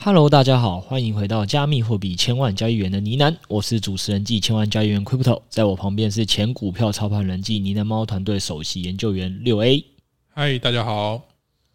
[0.00, 9.84] Hello，大家好，欢迎回到加密货币千万交易员的呢喃，我是主持人暨千万交易员 Crypto，在我旁边是前股票操盘人暨呢喃猫团队首席研究员六 A。
[10.32, 11.20] 嗨，大家好，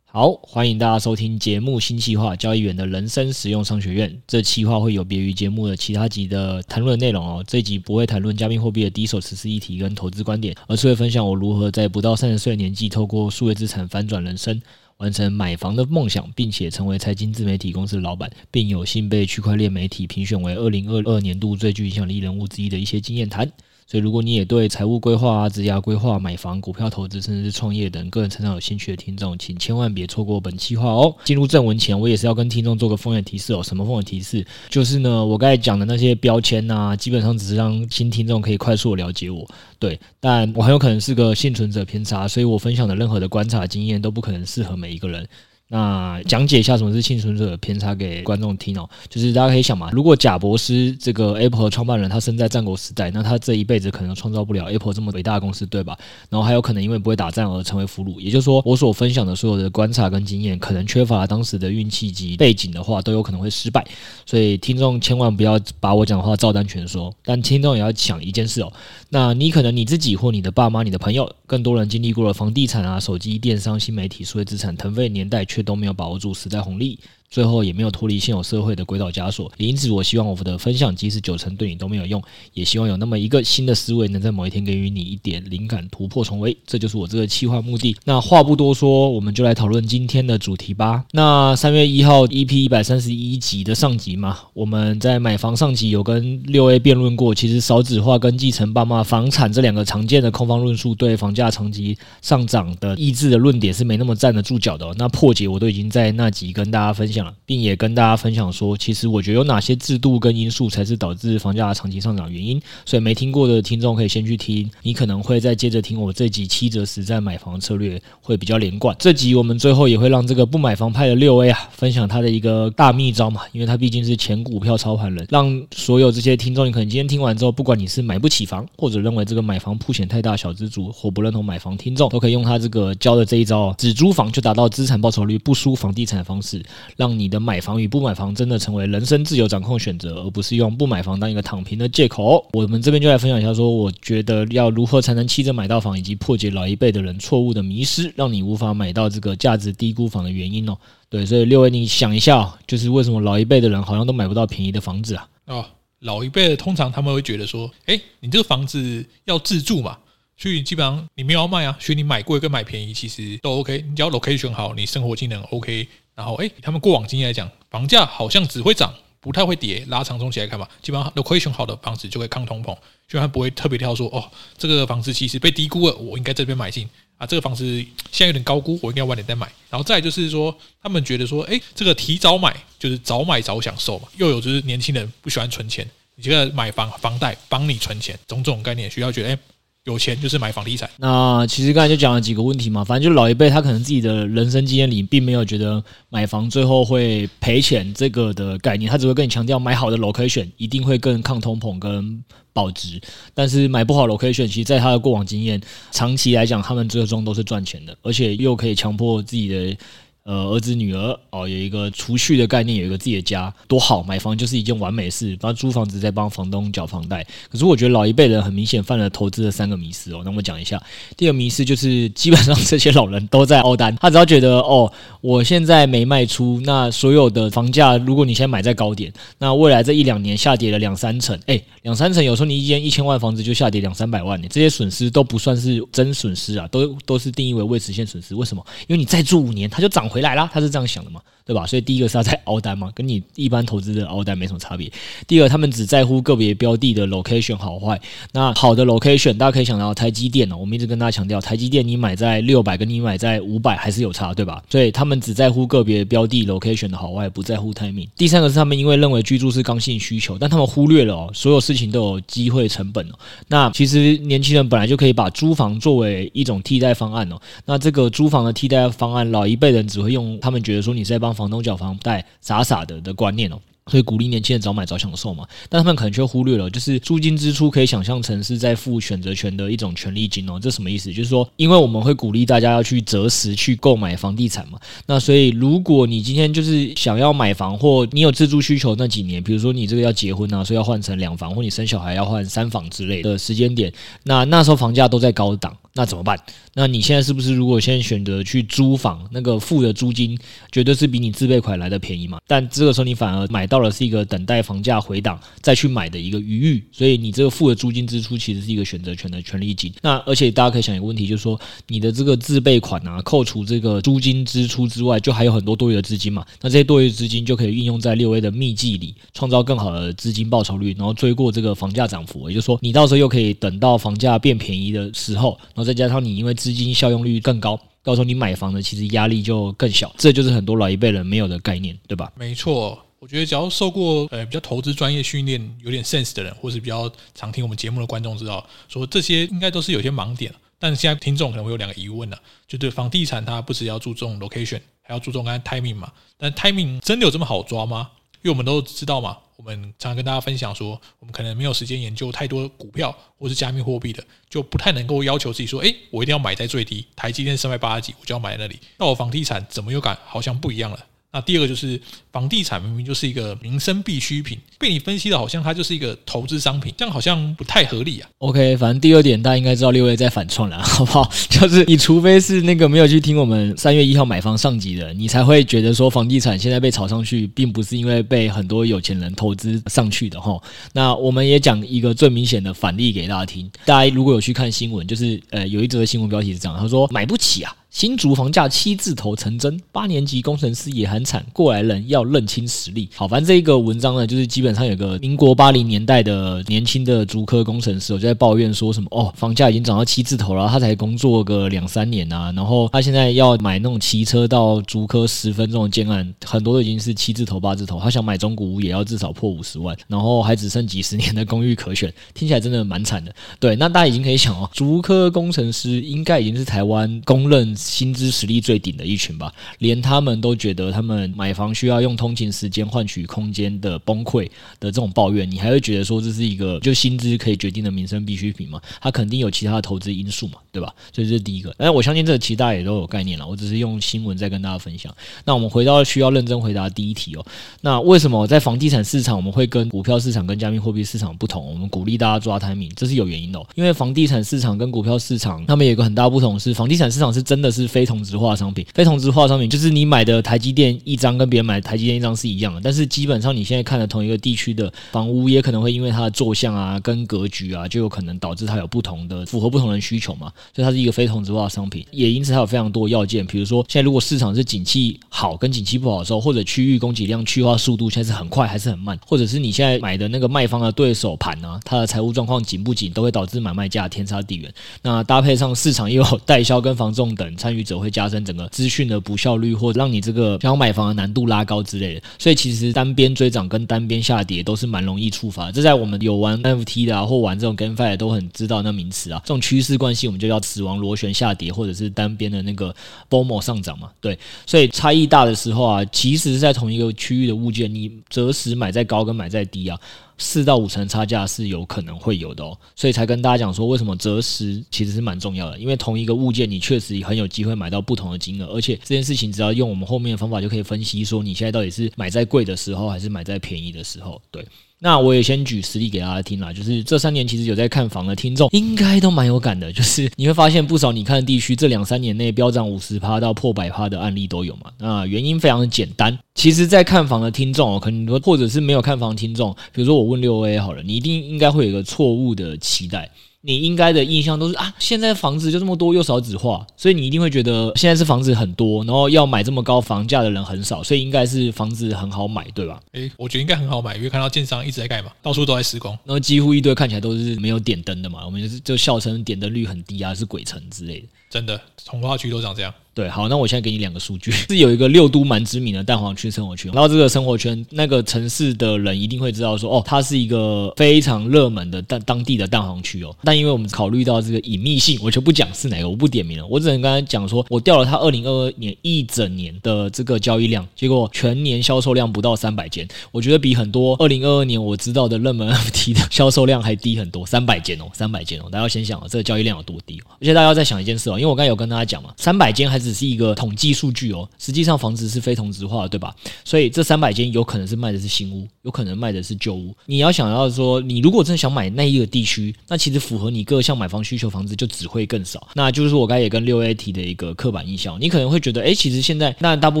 [0.04, 4.22] 好，欢迎大家收听节目新企划交易员的人生实用商学院。
[4.28, 14.62] 这期划会有别于节目的其他集的谈论内容哦，这一集不会谈论加密货币的第一手实施议题跟投资观点，而是会分享我如何在不到三十岁的年纪，透过数位资产翻转人生。
[15.02, 23.50] 完成买房的梦想，并且成为财经自媒体公司老板，并有幸被区块链媒体评选为二零二二年度最具影响力人物之一的一些经验谈。
[23.92, 31.14] 所以，如果你也对财务规划啊、职业规划、买房、股票投资，甚至是创业等个人成长有兴趣的听众，请千万别错过本期话哦。
[31.24, 33.62] 进入正文前，我也是要跟听众做个风险提示哦。
[33.62, 34.46] 什么风险提示？
[34.70, 39.46] 就是呢，我刚才讲的那些标签啊，基本上只是让新听众可以快速的了解我。
[39.78, 45.28] 对，但我很有可能是个幸存者偏差，所以我分享的任何的观察经验都不可能适合每一个人。
[45.72, 55.96] 那讲解一下什么是幸存者的偏差给观众听哦，就是大家可以想嘛，如果贾博斯这个 Apple 创办人他生在战国时代，那他这一辈子可能创造不了 Apple 这么伟大的公司，对吧？
[56.28, 58.20] 然后还有可能因为不会打仗而成为俘虏。
[58.20, 63.82] 也就是说，我所分享的所有的观察跟经验，可能缺乏当时的运气及背景的话，都有可能会失败。
[64.26, 67.10] 所以听众千万不要把我讲的话照单全收。
[67.24, 68.70] 但听众也要想一件事哦，
[69.08, 76.98] 那你可能你自己或你的爸妈、你的朋友，更多人经历过了房地产啊、手机、电商、新媒体、数位资产腾飞年代，却都没有把握住时代红利。
[77.32, 87.96] 最后也没有脱离现有社会的轨道枷锁，因此我希望我的分享即使九成对你都没有用，也希望有那么一个新的思维能在某一天给予你一点灵感，突破重围，这就是我这个企划目的。
[88.04, 91.02] 那话不多说，我们就来讨论今天的主题吧。
[91.12, 104.86] 那三月一号 EP 一百三十一集的上集嘛，我们在买房上集有跟六 A 辩论过，其实少子化跟继承爸妈房产这两个常见的空方论述对房价长期上涨的抑制的论点是没那么站得住脚的。
[104.98, 107.21] 那破解我都已经在那集跟大家分享。
[107.44, 112.60] 并也跟大家分享说，其实我觉得有哪些制度跟因素才是导致房价长期上涨原因。
[112.86, 118.96] 所以没听过的听众可以先去听，你可能会再接着听我这集七折实战买房策略会比较连贯。
[118.98, 136.62] 这集我们最后也会让这个不买房派的六 A 啊分享他的一个大秘招嘛，因为他毕竟是前股票操盘人，让所有这些听众，你可能今天听完之后，不管你是买不起房，或者认为这个买房铺险太大小资族，或不认同买房听众，都可以用他这个教的这一招，只租房就达到资产报酬率不输房地产的方式，
[136.96, 142.46] 让你的买房与不买房真的成为人生自由掌控选择，而不是用不买房当一个躺平的借口。
[142.52, 150.76] 我们这边就来分享一下，说我觉得要如何才能气着买到房，以及破解老一辈的人错误的迷失，让你无法买到这个价值低估房的原因哦。
[151.08, 155.28] 对，所以六位，你想一下，就是为什么老一辈的人好像都买不到便宜的房子啊？
[155.46, 155.66] 哦，
[156.00, 159.98] 老一辈的通常他们会觉得说，诶，你这个房子要自住嘛，
[160.36, 165.86] 所以基本上你没有要卖啊，所以你买贵跟买便宜其实都 OK，你只要 location 好，你生活技能 OK。
[166.14, 169.84] 然后，哎，他们过往经验来讲，房价好像只会涨，不太会跌。
[169.88, 172.76] 拉长中期来看嘛，基本上 location 好的房子就会抗通膨，
[173.08, 177.26] 就他不会特别挑说，哦，这个房子其实被低估了，我应该这边买进啊。
[177.26, 177.64] 这个房子
[178.10, 179.50] 现在有点高估，我应该晚点再买。
[179.70, 184.08] 然后再就是说，他们觉得说，哎，这个提早买就是早买早享受嘛。
[184.16, 189.38] 又有就是年轻人不喜欢存钱，你觉得买房房贷帮你存钱，种种概念需要觉得，哎。
[189.84, 190.88] 有钱就是买房地产。
[190.98, 202.22] 那其实刚才就讲了几个问题嘛，反正就老一辈他可能自己的人生经验里，并没有觉得买房最后会赔钱这个的概念，他只会跟你强调买好的 location 一定会更抗通膨跟
[202.52, 203.00] 保值。
[203.34, 205.60] 但是买不好 location，其实在他的过往经验，
[205.90, 209.76] 长期来讲，他们最终都是赚钱的，而且又可以强迫自己的。
[210.24, 214.04] 呃，儿子女儿哦，有一个储蓄的概念，有一个自己的家，多好！
[214.04, 217.26] 买房就是一件完美事，帮租房子再帮房东缴房贷。
[217.50, 220.22] 可是我觉得老一辈人很明显犯了投资的三个迷思哦。
[220.24, 220.80] 那我讲一下，
[221.16, 238.36] 第二个迷思就是，基本上这些老人都在凹单，他只要觉得哦，我现在没卖出，那所有的房价，如果你现在买在高点，那未来这一两年下跌了两三成，哎，两三成，有时候你一间一千万房子就下跌两三百万，你这些损失都不算是真损失啊，都都是定义为未实现损失。
[238.36, 238.64] 为什么？
[238.86, 240.08] 因为你再住五年，它就涨。
[240.12, 241.66] 回来啦，他是这样想的嘛，对吧？
[241.66, 244.90] 所以第一个是他在熬单嘛，跟你一般投资的熬单没什么差别。
[245.26, 248.00] 第二，他们只在乎个别标的的 location 好坏。
[248.32, 254.62] 那好的 location，大家可以想到台积电哦，我们一直跟大家强调，台积电你买在六百，跟你买在五百还是有差，对吧？
[254.70, 258.08] 所以他们只在乎个别标的 location 的好坏，不在乎 timing。
[258.16, 263.14] 第三个是他们因为认为居住是刚性需求，但他们忽略了哦，所有事情都有机会成本哦。
[263.48, 267.40] 那其实年轻人本来就可以把租房作为一种替代方案哦。
[267.64, 273.58] 那这个租房的替代方案，老一辈人只会用他们觉得说你是在帮房东缴房贷，傻傻的的观念哦。
[273.88, 275.44] 所以鼓励年轻人早买早享受嘛。
[275.68, 280.56] 但他们可能却忽略了，就是租金支出可以想象成是在付选择权的一种权利金哦。
[280.62, 281.12] 这什么意思？
[281.12, 284.78] 就是说，因为我们会鼓励大家要去择时去购买房地产嘛。
[285.04, 293.92] 那所以，如果你今天就是想要买房，或你有自住需求那几年，比如说你这个要结婚啊，所以要换成两房，或你生小孩要换三房之类的时间点，
[294.22, 295.76] 那那时候房价都在高档。
[295.94, 296.38] 那怎么办？
[296.74, 300.38] 那你现在是不是如果现在选择去租房，那个付的租金
[300.70, 302.38] 绝对是比你自备款来的便宜嘛？
[302.46, 309.92] 但这个时候你反而买到了是一个等待房价回档再去买的一个余裕，所以你这个付的租金支出其实是一个选择权的权利金。
[310.00, 316.42] 那而且大家可以想一个问题，就是说你的这个自备款啊，扣除这个租金支出之外，就还有很多多余的资金嘛？
[316.62, 322.48] 那这些多余的资金就可以运用在六 A 的秘籍里，创造更好的资金报酬率，然后追过这个房价涨幅。
[322.48, 332.32] 也就是说，你到时候又可以等到房价变便宜的时候，再加上你因为资金效用率更高，到时候你买房的其实压力就更小，这就是很多老一辈人没有的概念，对吧？
[332.36, 340.52] 没错，我觉得只要受过呃比较投资专业训练、有点 sense 的人，或是比较常听我们节目的观众知道，说这些应该都是有些盲点。
[340.78, 342.36] 但现在听众可能会有两个疑问呢，
[342.66, 346.10] 就对房地产它不只要注重 location，还要注重刚才 timing 嘛？
[346.36, 348.10] 但 timing 真的有这么好抓吗？
[348.42, 349.36] 因为我们都知道嘛。
[349.64, 358.80] 我们常常跟大家分享说，我们可能没有时间研究太多股票或是加密货币的，就不太能够要求自己说，哎，我一定要买在最低，台积电三百八十几，我就要买在那里。
[358.98, 361.06] 那我房地产怎么又感好像不一样了？
[361.32, 361.98] 那第二个就是
[362.30, 368.28] 房地产明明就是一个民生必需品，被你分析的好像它就是一个投资商品，这样好像不太合理啊。
[368.38, 371.30] OK，反正第二点大家应该知道六月在反创了，好不好？
[371.48, 380.60] 就是你除非是那个没有去听我们三月一号买房上集的，你才会觉得说房地产现在被炒上去，并不是因为被很多有钱人投资上去的哈。
[380.92, 387.74] 那我们也讲一个最明显的反例给大家听，大家如果有去看新闻，就是呃有一则新闻标题是这样，他说买不起啊。
[387.92, 393.06] 新竹房价七字头成真，八年级工程师也很惨，过来人要认清实力。
[393.14, 413.30] 好，反正这一个文章呢，就是基本上有个民国八零年代的年轻的竹科工程师，我就在抱怨说什么哦，房价已经涨到七字头了，他才工作个两三年啊，然后他现在要买那种骑车到竹科十分钟的建案，很多都已经是七字头八字头，他想买中古屋也要至少破五十万，然后还只剩几十年的公寓可选，听起来真的蛮惨的。
[413.60, 417.76] 对，那大家已经可以想哦，竹科工程师应该已经是台湾公认。
[417.90, 424.44] 薪资实力最顶的一群吧，连他们都觉得他们买房需要用通勤时间换取空间的崩溃
[424.78, 428.80] 的这种抱怨，你还会觉得说这是一个就薪资可以决定的民生必需品吗？
[429.00, 430.94] 它肯定有其他的投资因素嘛，对吧？
[431.12, 431.74] 所以这是第一个。
[431.78, 435.12] 但我相信这个其实大家也都有概念了，我只是用新闻在跟大家分享。
[435.44, 437.44] 那我们回到需要认真回答第一题哦。
[437.80, 441.66] 那为什么在房地产市场我们会跟股票市场跟加密货币市场不同？
[441.72, 443.66] 我们鼓励大家抓摊名这是有原因的哦。
[443.74, 448.02] 因为房地产市场跟股票市场，他们有个很大不同是，房地产市场是真的是非。
[448.12, 474.70] 同质化商品，非同质化商品就是你买的台积电一张跟别人买的台积电一张是一样的，但是基本上你现在看的同一个地区的房屋，也可能会因为它的坐向啊跟格局啊，就有可能导致它有不同的符合不同的需求嘛，所以它是一个非同质化商品，也因此它有非常多要件，比如说现在如果市场是景气好跟景气不好的时候，或者区域供给量去化速度现在是很快还是很慢，或者是你现在买的那个卖方的对手盘呢，它的财务状况紧不紧，都会导致买卖价天差地远。
[475.00, 478.66] 那搭配上市场又有代销跟房仲等参与者，会加深整个。
[478.72, 485.72] 资讯的不效率，或者让你这个想要买房的难度拉高之类的，所以其实单边追涨跟单边下跌都是蛮容易触发的。
[485.72, 489.40] 这在我们有玩 NFT 的啊，或玩这种 GameFi 的都很知道那名词啊。
[489.44, 492.92] 这种趋势关系，我们就叫死亡螺旋下跌，或者是单边的那个
[493.30, 494.08] BOMO 上涨嘛。
[494.20, 494.36] 对，
[494.66, 499.98] 所以差异大的时候啊，其实是在同一个区域的物件，你择时买在高跟买在低啊。
[500.38, 514.66] 四到五成差价是有可能会有的哦，所以才跟大家讲说，为什么择时其实是蛮重要的，因为同一个物件，你确实很有机会买到不同的金额，而且这件事情只要用我们后面的方法就可以分析说，你现在到底是买在贵的时候，还是买在便宜的时候，对。
[515.04, 519.92] 那我也先举实例给大家听啦，就是这三年其实有在看房的听众，应该都蛮有感的。
[519.92, 524.92] 就是你会发现不少你看的地区，这两三年内飙涨五十趴到破百趴的案例都有嘛。
[524.98, 533.28] 那原因非常的简单，其实，在看房的听众哦，可能或者是没有看房的听众，比如说我问六 A 好了，你一定应该会有一个错误的期待。
[533.64, 543.00] 你应该的印象都是啊，现在房子就这么多，又少子化，所以你一定会觉得现在是房子很多，然后要买这么高房价的人很少，所以应该是房子很好买，对吧？
[543.12, 551.26] 诶，我觉得应该很好买，因为看到建商一直在盖嘛，到处都在施工，然后几乎一堆看起来都是没有点灯的嘛，我们就是就笑称点灯率很低啊，是鬼城之类的。
[551.52, 552.94] 真的，从化区都长这样。
[553.14, 563.36] 对，好，那我现在给你两个数据， 是有一个六都蛮知名的蛋黄区生活圈，然后这个生活圈那个城市的人一定会知道说，哦，它是一个非常热门的当当地的蛋黄区哦。
[563.44, 586.32] 但因为我们考虑到这个隐秘性，我就不讲是哪个，我不点名了，我只能刚才讲说，我调了它二零二二年一整年的这个交易量，结果全年销售量不到三百间，我觉得比很多二零二二年我知道的热门 FT 的销售量还低很多，三百间哦，三百间哦，大家要先想哦，这个交易量有多低，而且大家要再想一件事哦，因为我刚才有跟大家讲嘛，三百间还只是一个统计数据哦，实际上房子是非同质化的，对吧？
[586.64, 589.92] 所以这三百间有可能是卖的是新屋，有可能卖的是旧屋。
[590.06, 595.66] 你要想要说，你如果真的想买那一个地区，那其实符合你各项买房需求房子就只会更少。
[595.74, 600.00] 那就是我刚才也跟六 A 提的一个刻板印象，你可能会觉得，哎，其实现在那大部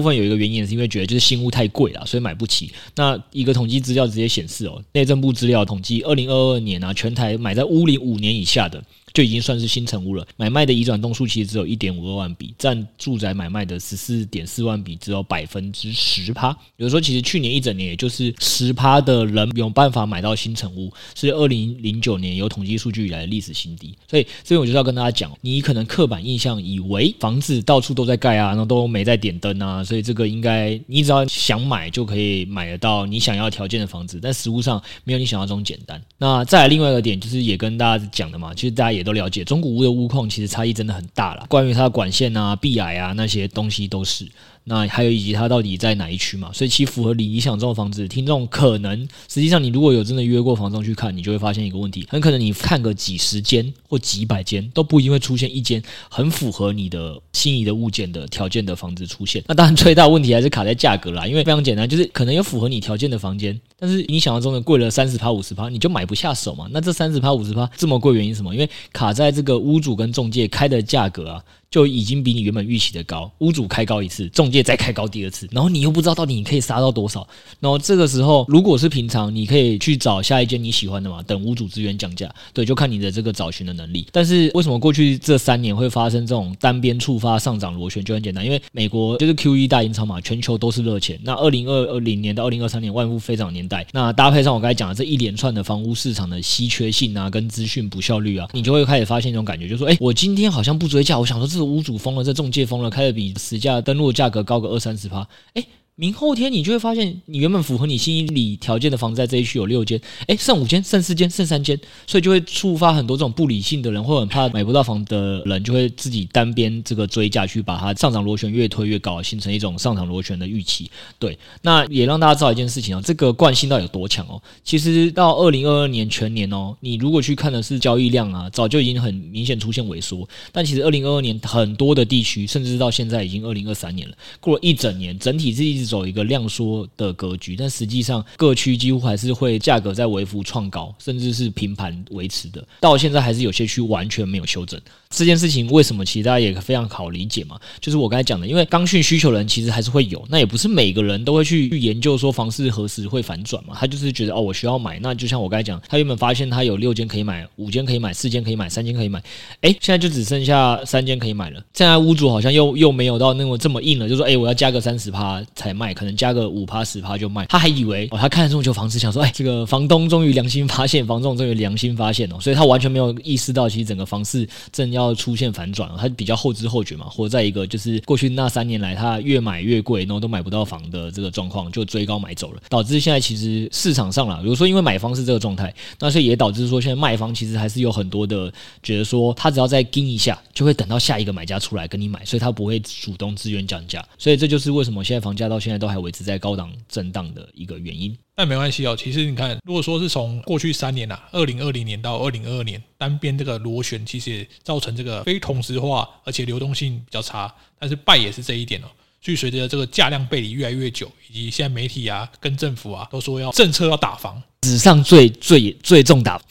[0.00, 2.70] 分有一个原因是因为觉得就是新屋太贵了，所以买不起。
[2.94, 8.80] 那一个统计资料直接显示哦，内政部资料统计，二零二二年啊，全台买在屋龄五年以下的。
[9.12, 16.50] 就已经算是新成屋了，买卖的移转栋数其实只有一点五二万笔，占住宅买卖的十四点四万笔只有百分之十趴。
[16.76, 23.94] 比如说，其实去年一整年也就是十趴的人有办法买到新成屋，是二零零九年有统计数据以来的历史新低。
[24.08, 36.02] 所以，所以我就是要跟大家讲，你可能刻板印象以为房子到处都在盖啊，然后都没在点灯啊，所以这个应该你只要想买就可以买得到你想要条件的房子，但实物上没有你想象中简单。
[36.16, 39.01] 那再来另外一个点，就是也跟大家讲的嘛，其实大家也。
[39.02, 41.46] 都了解，中古屋的屋况其实差异真的很大了。
[41.48, 44.26] 关于它的管线啊、壁癌啊那些东西都是。
[44.64, 46.52] 那还有以及它到底在哪一区嘛？
[46.52, 59.42] 所以其实符合你理想中的房子，听众可能实际上你如果有真的约过房东去看，你就会发现一个问题，很可能你看个几十间或几百间都不一定会出现一间很符合你的心仪的物件的条件的房子出现。
[59.48, 66.68] 那当然最大问题还是卡在价格啦，因为非常简单，就是可能有符合你条件的房间，但是你想象中的贵了三十趴五十趴，你就买不下手嘛。
[66.70, 68.54] 那这三十趴五十趴这么贵，原因什么？
[68.54, 71.42] 因为卡在这个屋主跟中介开的价格啊。
[71.72, 77.26] 就已经比你原本预期的高，屋主开高一次，中介再开高第二次，然后你又不知道到底你可以杀到多少，
[77.58, 84.06] 然后这个时候如果是平常，你可以去找下一间你喜欢的嘛，等屋主资源降价，对，就看你的这个找寻的能力。
[84.12, 88.04] 但是为什么过去这三年会发生这种单边触发上涨螺旋？
[88.04, 91.18] 就很简单，因为美国就是 QE 大印钞嘛，全球都是热钱。
[91.22, 105.66] 那二零二零年到二零二三年万物飞涨年代，那搭配上我刚才讲的这一连串的房屋市场的稀缺性啊，跟资讯不效率啊，你就会开始发现一种感觉，就是说，哎，我今天好像不追价，我想说这屋主疯了，这中介疯了，开的比实价登录价格高个二三十趴，诶
[105.96, 120.90] 明后天你就会发现，你原本符合你心理条件的房子在这一区有六间，哎，剩五间，剩四间，剩三间，所以就会触发很多这种不理性的人，或很怕买不到房的人，就会自己单边这个追价去把它上涨螺旋越推越高，形成一种上涨螺旋的预期。
[121.18, 124.42] 对，那也让大家知道一件事情哦，这个惯性到底有多强哦。
[124.64, 130.26] 其实到二零二二年全年哦，你如果去看的是交易量啊，早就已经很明显出现萎缩。
[130.52, 142.64] 但其实二零二二年很多的地区，甚至到现在已经二零二三年了，过了一整年，整体是一走一个量缩的格局，但实际上各区几乎还是会价格在微幅创高，甚至是平盘维持的。
[142.80, 144.80] 到现在还是有些区完全没有修正。
[145.10, 146.02] 这件事情为什么？
[146.04, 153.76] 其实大家也非常好理解嘛，就是我刚才讲的，因为刚性需求人其实还是会有，那也不是每个人都会去研究说房市何时会反转嘛。
[153.78, 159.22] 他就是觉得哦，我需要买，那就像我刚才讲，他原本发现他有六间可以买，五间可以买，四间可以买，三间可以买，
[159.60, 161.62] 诶，现在就只剩下三间可以买了。
[161.74, 167.46] 现在屋主好像又又没有到那么这么硬了，就说诶，我要加个三十趴才卖，可能加个五趴十趴就卖。
[167.46, 175.12] 他还以为哦，他看了这么久房子，想说哎，这个房东终于良心发现，房仲终于良心发现哦，所以他完全没有意识到其实整个房市正要。
[175.22, 188.52] 出现反转，他比较后知后觉嘛，活在一个就是过去那三年来，他越买越贵，然后都买不到房的这个状况，就追高买走了，导致现在其实市场上啦，比如说因为买方是这个状态，那所以也导致说现在卖方其实还是有很多的
[188.82, 198.16] 觉得说，他只要再盯一下，就会等到下一个买家出来跟你买，所以他不会主动自愿降价，所以这就是为什么现在房价到现在都还维持在高档震荡的一个原因。
[198.34, 207.54] 但没关系哦，其实你看，如果说是从过去三年呐、啊，二零二零年到二零二二年单边这个螺旋，其实也造成这个非同质化，而且流动性比较差。
[207.78, 208.86] 但是败也是这一点哦。
[209.20, 216.42] 所以随着这个价量背离越来越久，以及现在媒体啊跟政府啊都说要政策要打房，史上最最最重打，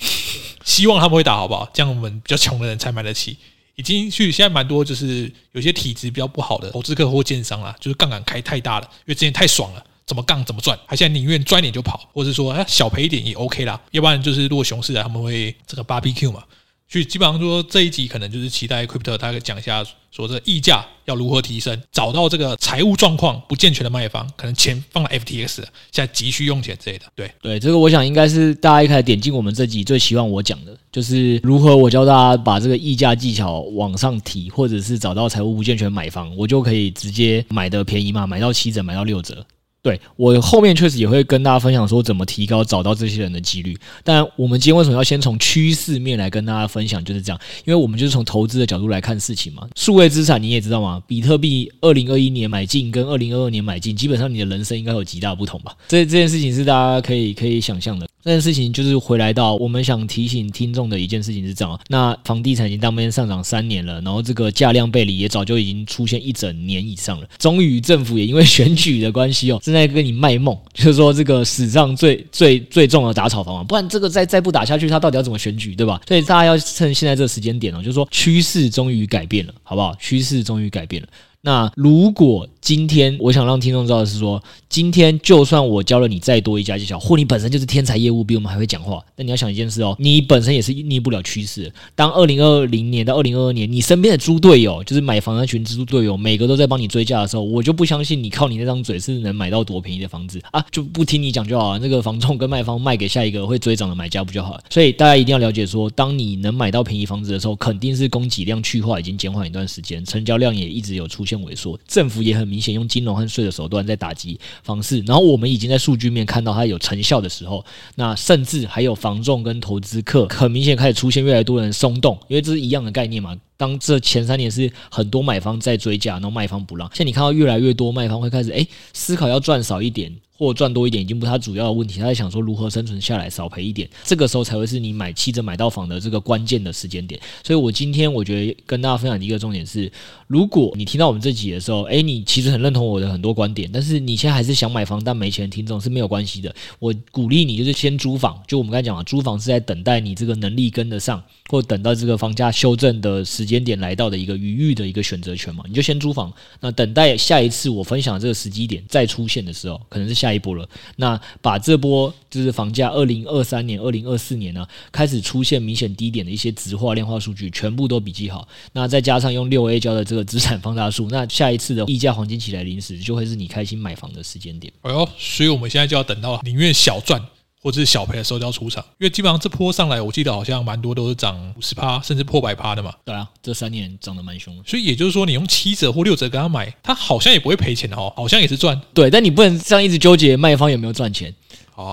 [0.64, 1.70] 希望他们会打好不好？
[1.74, 3.36] 这样我们比较穷的人才买得起。
[3.82, 9.84] 已经去现在蛮多，就是有些体质比较不好的投资客或建商啦，就是杠杆开太大了，因为之前太爽了。
[10.06, 13.80] 怎么杠怎么赚，他现在宁愿赚一点就跑，或者说哎小赔一点也 OK 啦。
[13.92, 16.44] 要不然就是如果熊市啊，他们会这个 barbecue 嘛，
[16.92, 19.82] 所以基本上说这一集可能就是期待 Crypto 他讲一下，
[20.12, 27.06] 说这溢价要如何提升，找到这个财务状况不健全的卖方，可能钱放在 FTX，现在急需用钱之类的。
[27.16, 39.46] 对对，这个我想应该是大家一开始点进我们这集最希望我讲的，就是如何我教大家把这个溢价技巧往上提，或者是找到财务不健全买方，我就可以直接买的便宜嘛，买到七折，买到六折。
[39.84, 47.04] 对，我后面确实也会跟大家分享说怎么提高找到这些人的几率，但我们今天为什么要先从趋势面来跟大家分享？
[47.04, 49.68] 就是这样，因为我们就是从投资的角度来看事情嘛。
[49.76, 51.02] 数位资产你也知道嘛？
[51.08, 55.76] 比特币二零二一年买进跟二零二二年买进，基本上你的人生应该有极大不同吧？
[55.88, 58.08] 这这件事情是大家可以可以想象的。
[58.24, 67.28] 这件事情就是回来到我们想提醒听众的一件事情是这样：那房地产已经当面上涨三年了，然后这个价量背离也早就已经出现一整年以上了。
[67.40, 76.02] 终于政府也因为选举的关系哦，正在跟你卖梦， 就是说这个史上最最最重的打草房嘛，不然这个再再不打下去，他到底要怎么选举，对吧？
[76.08, 79.96] 所以大家要趁现在这个时间点呢，就是说趋势终于改变了，好不好？
[80.00, 81.08] 趋势终于改变了。
[81.44, 91.74] 那如果今天我想让听众知道的是说，今天就算我教了你再多一家技巧，或你本身就是天才业务，比我们还会讲话，那你要想一件事哦，你本身也是逆不了趋势。
[91.96, 100.64] 当二零二零年到二零二二年，你身边的猪队友，就是买房那群猪队友，每个都在帮你追价的时候，我就不相信你靠你那张嘴是能买到多便宜的房子啊！
[100.72, 101.80] 就不听你讲就好了。
[101.80, 104.64] 那个房仲跟卖方卖给下一个会追涨的买家不就好了？
[104.70, 111.80] 所以大家一定要了解说，当你能买到便宜房子的时候，肯定是供给量去化已经减缓一段时间，成交量也一直有出现萎缩。
[111.88, 117.64] 政府也很明显用金融和税的手段在打击房市，然后我们已经在数据面看到它有成效的时候，
[117.96, 123.38] 那甚至还有房仲跟投资客很明显开始出现越来越多人松动，因为这是一样的概念嘛。
[123.62, 130.12] 当这前三年是很多买方在追价，然后卖方不让，现在你看到越来越多卖方会开始诶思考要赚少一点。
[130.42, 137.22] 或赚多一点已经不是他主要的问题，他在想说如何生存下来，少赔一点，这个时候才会是你买七折买到房的这个关键的时间点。
[137.44, 139.92] 所以我今天我觉得跟大家分享的一个重点是，
[140.26, 146.52] 如果你听到我们这集的时候，诶，你其实很认同我的很多观点，但是你现在还是想买房但没钱，听众是没有关系的。
[146.80, 160.32] 我鼓励你就是先租房，就我们刚才讲了，租房是在等待你这个能力跟得上，或等到这个房价修正的时间间点来到的一个余裕的一个选择权嘛，你就先租房，那等待下一次我分享这个时机点再出现的时候，可能是下。
[160.32, 160.66] 一波了，
[160.96, 168.48] 那把这波就是房价二零二三年、二零二四年呢，开始出现明显低点的一些直化量化数据，全部都笔记好。
[168.72, 174.72] 那再加上用六 A 交的这个资产放大数，那下一次的溢价黄金期来临时，就会是你开心买房的时间点。
[174.84, 177.22] 哎呦，所以我们现在就要等到宁愿小赚。
[177.62, 182.92] 或者是小赔的时候就要出场，因为基本上这波上来，我记得好像蛮多都是涨五十趴，甚至破百趴的嘛。
[183.06, 184.64] 对啊，这三年涨得蛮凶的。
[184.66, 188.82] 所以也就是说，你用七折或六折给他买，他好像也不会赔钱的哦，好像也是赚。
[188.94, 191.34] 对，但你不能这样一直纠结卖方有没有赚钱。